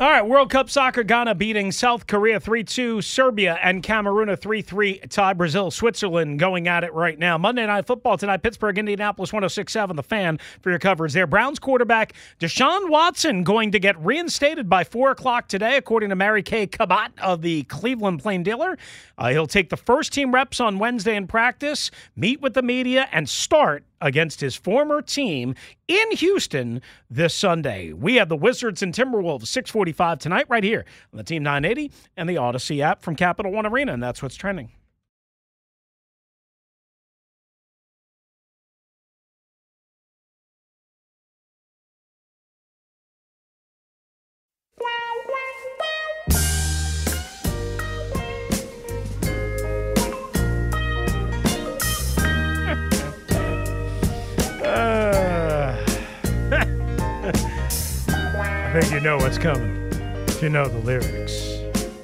[0.00, 4.62] All right, World Cup soccer Ghana beating South Korea 3 2, Serbia and Cameroon 3
[4.62, 7.36] 3 tie Brazil, Switzerland going at it right now.
[7.36, 11.26] Monday Night Football tonight, Pittsburgh, Indianapolis 1067, the fan for your coverage there.
[11.26, 16.42] Browns quarterback Deshaun Watson going to get reinstated by 4 o'clock today, according to Mary
[16.42, 18.78] Kay Cabot of the Cleveland Plain Dealer.
[19.18, 23.06] Uh, he'll take the first team reps on Wednesday in practice, meet with the media,
[23.12, 25.54] and start against his former team
[25.88, 27.92] in Houston this Sunday.
[27.92, 32.28] We have the Wizards and Timberwolves 645 tonight right here on the Team 980 and
[32.28, 34.70] the Audacy app from Capital One Arena, and that's what's trending.
[59.00, 59.88] You know what's coming.
[60.28, 61.32] If you know the lyrics.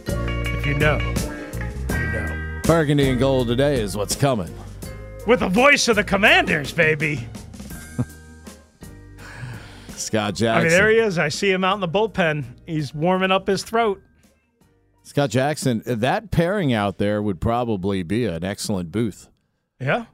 [0.07, 0.97] If you know,
[1.91, 2.61] you know.
[2.63, 4.51] Burgundy and gold today is what's coming.
[5.27, 7.29] With the voice of the commanders, baby.
[9.89, 10.49] Scott Jackson.
[10.49, 11.19] I mean, there he is.
[11.19, 12.45] I see him out in the bullpen.
[12.65, 14.01] He's warming up his throat.
[15.03, 15.83] Scott Jackson.
[15.85, 19.29] That pairing out there would probably be an excellent booth.
[19.79, 20.07] Yeah.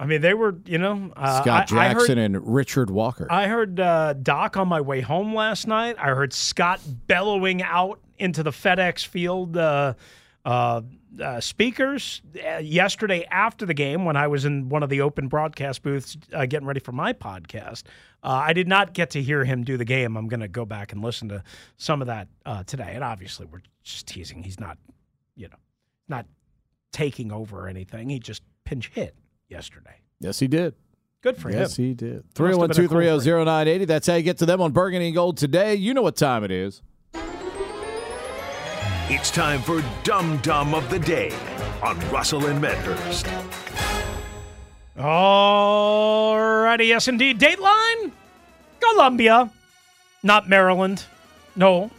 [0.00, 3.26] I mean, they were, you know, uh, Scott I- I heard- Jackson and Richard Walker.
[3.30, 5.96] I heard uh, Doc on my way home last night.
[5.98, 9.92] I heard Scott bellowing out into the FedEx field uh,
[10.46, 10.80] uh,
[11.22, 15.28] uh, speakers uh, yesterday after the game when I was in one of the open
[15.28, 17.82] broadcast booths uh, getting ready for my podcast.
[18.22, 20.16] Uh, I did not get to hear him do the game.
[20.16, 21.42] I'm going to go back and listen to
[21.76, 22.92] some of that uh, today.
[22.94, 24.42] And obviously, we're just teasing.
[24.42, 24.78] He's not,
[25.36, 25.56] you know,
[26.08, 26.24] not
[26.90, 28.08] taking over or anything.
[28.08, 29.14] He just pinch hit
[29.50, 29.96] yesterday.
[30.20, 30.74] Yes, he did.
[31.22, 31.60] Good for yes, him.
[31.62, 32.24] Yes, he did.
[32.38, 33.84] Must have been a cool 312 30980.
[33.84, 35.74] That's how you get to them on Burgundy and Gold today.
[35.74, 36.80] You know what time it is.
[39.12, 41.32] It's time for Dum Dum of the Day
[41.82, 43.26] on Russell and Medhurst.
[44.96, 47.38] Alrighty, yes indeed.
[47.38, 48.12] Dateline,
[48.78, 49.50] Columbia,
[50.22, 51.04] not Maryland.
[51.56, 51.90] No,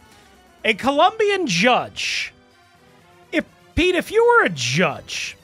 [0.64, 2.32] a Colombian judge.
[3.30, 3.44] If
[3.74, 5.36] Pete, if you were a judge,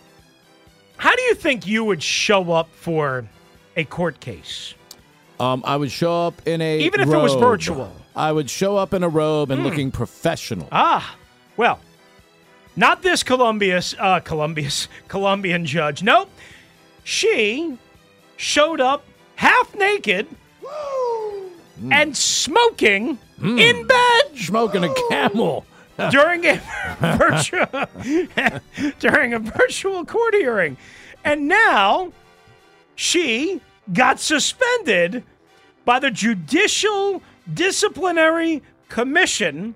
[0.98, 3.26] how do you think you would show up for
[3.76, 4.74] a court case?
[5.40, 7.92] Um, I would show up in a Even if it was virtual.
[8.16, 9.66] I would show up in a robe and Hmm.
[9.66, 10.68] looking professional.
[10.72, 11.16] Ah,
[11.56, 11.78] well,
[12.76, 16.02] not this Columbia's, uh, Columbia's, Colombian judge.
[16.02, 16.28] Nope.
[17.04, 17.78] She
[18.36, 19.04] showed up
[19.36, 20.26] half naked
[21.92, 24.22] and smoking in bed.
[24.36, 25.64] Smoking a camel.
[26.10, 26.60] during a
[27.00, 27.66] virtual
[29.00, 30.76] during a virtual court hearing.
[31.24, 32.12] And now
[32.94, 33.60] she
[33.92, 35.24] got suspended
[35.84, 37.22] by the Judicial
[37.52, 39.74] Disciplinary Commission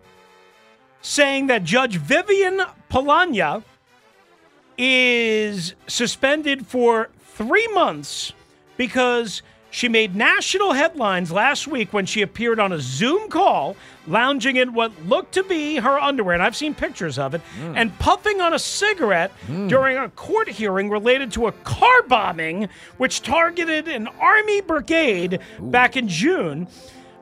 [1.00, 3.64] saying that Judge Vivian Polania
[4.78, 8.32] is suspended for three months
[8.76, 13.74] because she made national headlines last week when she appeared on a Zoom call,
[14.06, 17.74] lounging in what looked to be her underwear, and I've seen pictures of it, hmm.
[17.76, 19.68] and puffing on a cigarette hmm.
[19.68, 25.96] during a court hearing related to a car bombing which targeted an Army brigade back
[25.96, 26.68] in June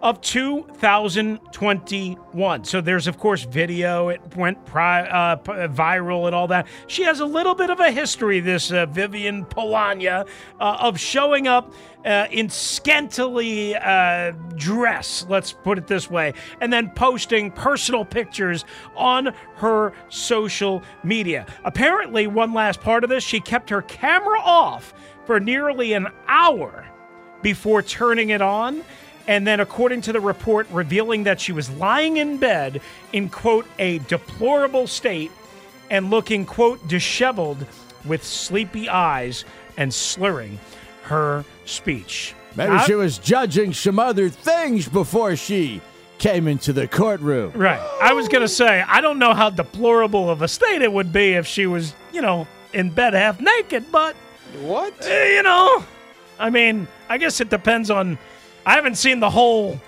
[0.02, 2.64] of 2021.
[2.64, 4.08] So there's, of course, video.
[4.08, 6.66] It went pri- uh, viral and all that.
[6.86, 10.26] She has a little bit of a history, this uh, Vivian Polania,
[10.58, 11.74] uh, of showing up
[12.04, 18.64] uh, in scantily uh, dress, let's put it this way, and then posting personal pictures
[18.96, 21.46] on her social media.
[21.64, 24.94] Apparently, one last part of this, she kept her camera off
[25.26, 26.86] for nearly an hour
[27.42, 28.82] before turning it on.
[29.30, 32.80] And then, according to the report, revealing that she was lying in bed
[33.12, 35.30] in, quote, a deplorable state
[35.88, 37.64] and looking, quote, disheveled
[38.04, 39.44] with sleepy eyes
[39.76, 40.58] and slurring
[41.02, 42.34] her speech.
[42.56, 45.80] Maybe Now- she was judging some other things before she
[46.18, 47.52] came into the courtroom.
[47.54, 47.80] Right.
[48.02, 51.12] I was going to say, I don't know how deplorable of a state it would
[51.12, 54.16] be if she was, you know, in bed half naked, but.
[54.60, 54.92] What?
[55.06, 55.84] Eh, you know,
[56.36, 58.18] I mean, I guess it depends on.
[58.66, 59.80] I haven't seen the whole.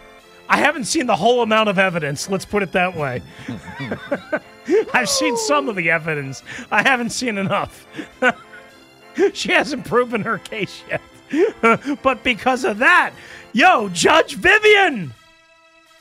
[0.49, 2.29] I haven't seen the whole amount of evidence.
[2.29, 3.23] Let's put it that way.
[4.95, 6.43] I've seen some of the evidence.
[6.71, 7.87] I haven't seen enough.
[9.33, 11.01] she hasn't proven her case yet.
[12.03, 13.13] but because of that,
[13.53, 15.15] yo, Judge Vivian!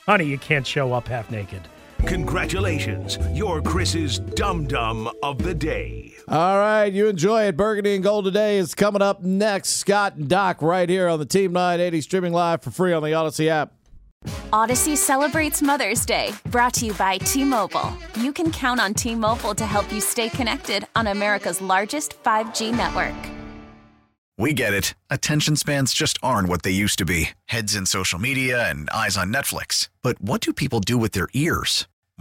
[0.06, 1.62] Honey, you can't show up half naked.
[2.06, 6.12] Congratulations, you're Chris's Dum Dum of the Day.
[6.28, 7.56] All right, you enjoy it.
[7.56, 9.70] Burgundy and Gold today is coming up next.
[9.70, 13.10] Scott and Doc right here on the Team 980 streaming live for free on the
[13.10, 13.72] Audacy app.
[14.52, 17.96] Audacy celebrates Mother's Day, brought to you by T Mobile.
[18.16, 22.74] You can count on T Mobile to help you stay connected on America's largest 5G
[22.76, 23.14] network.
[24.38, 24.94] We get it.
[25.10, 29.16] Attention spans just aren't what they used to be heads in social media and eyes
[29.16, 29.88] on Netflix.
[30.02, 31.86] But what do people do with their ears?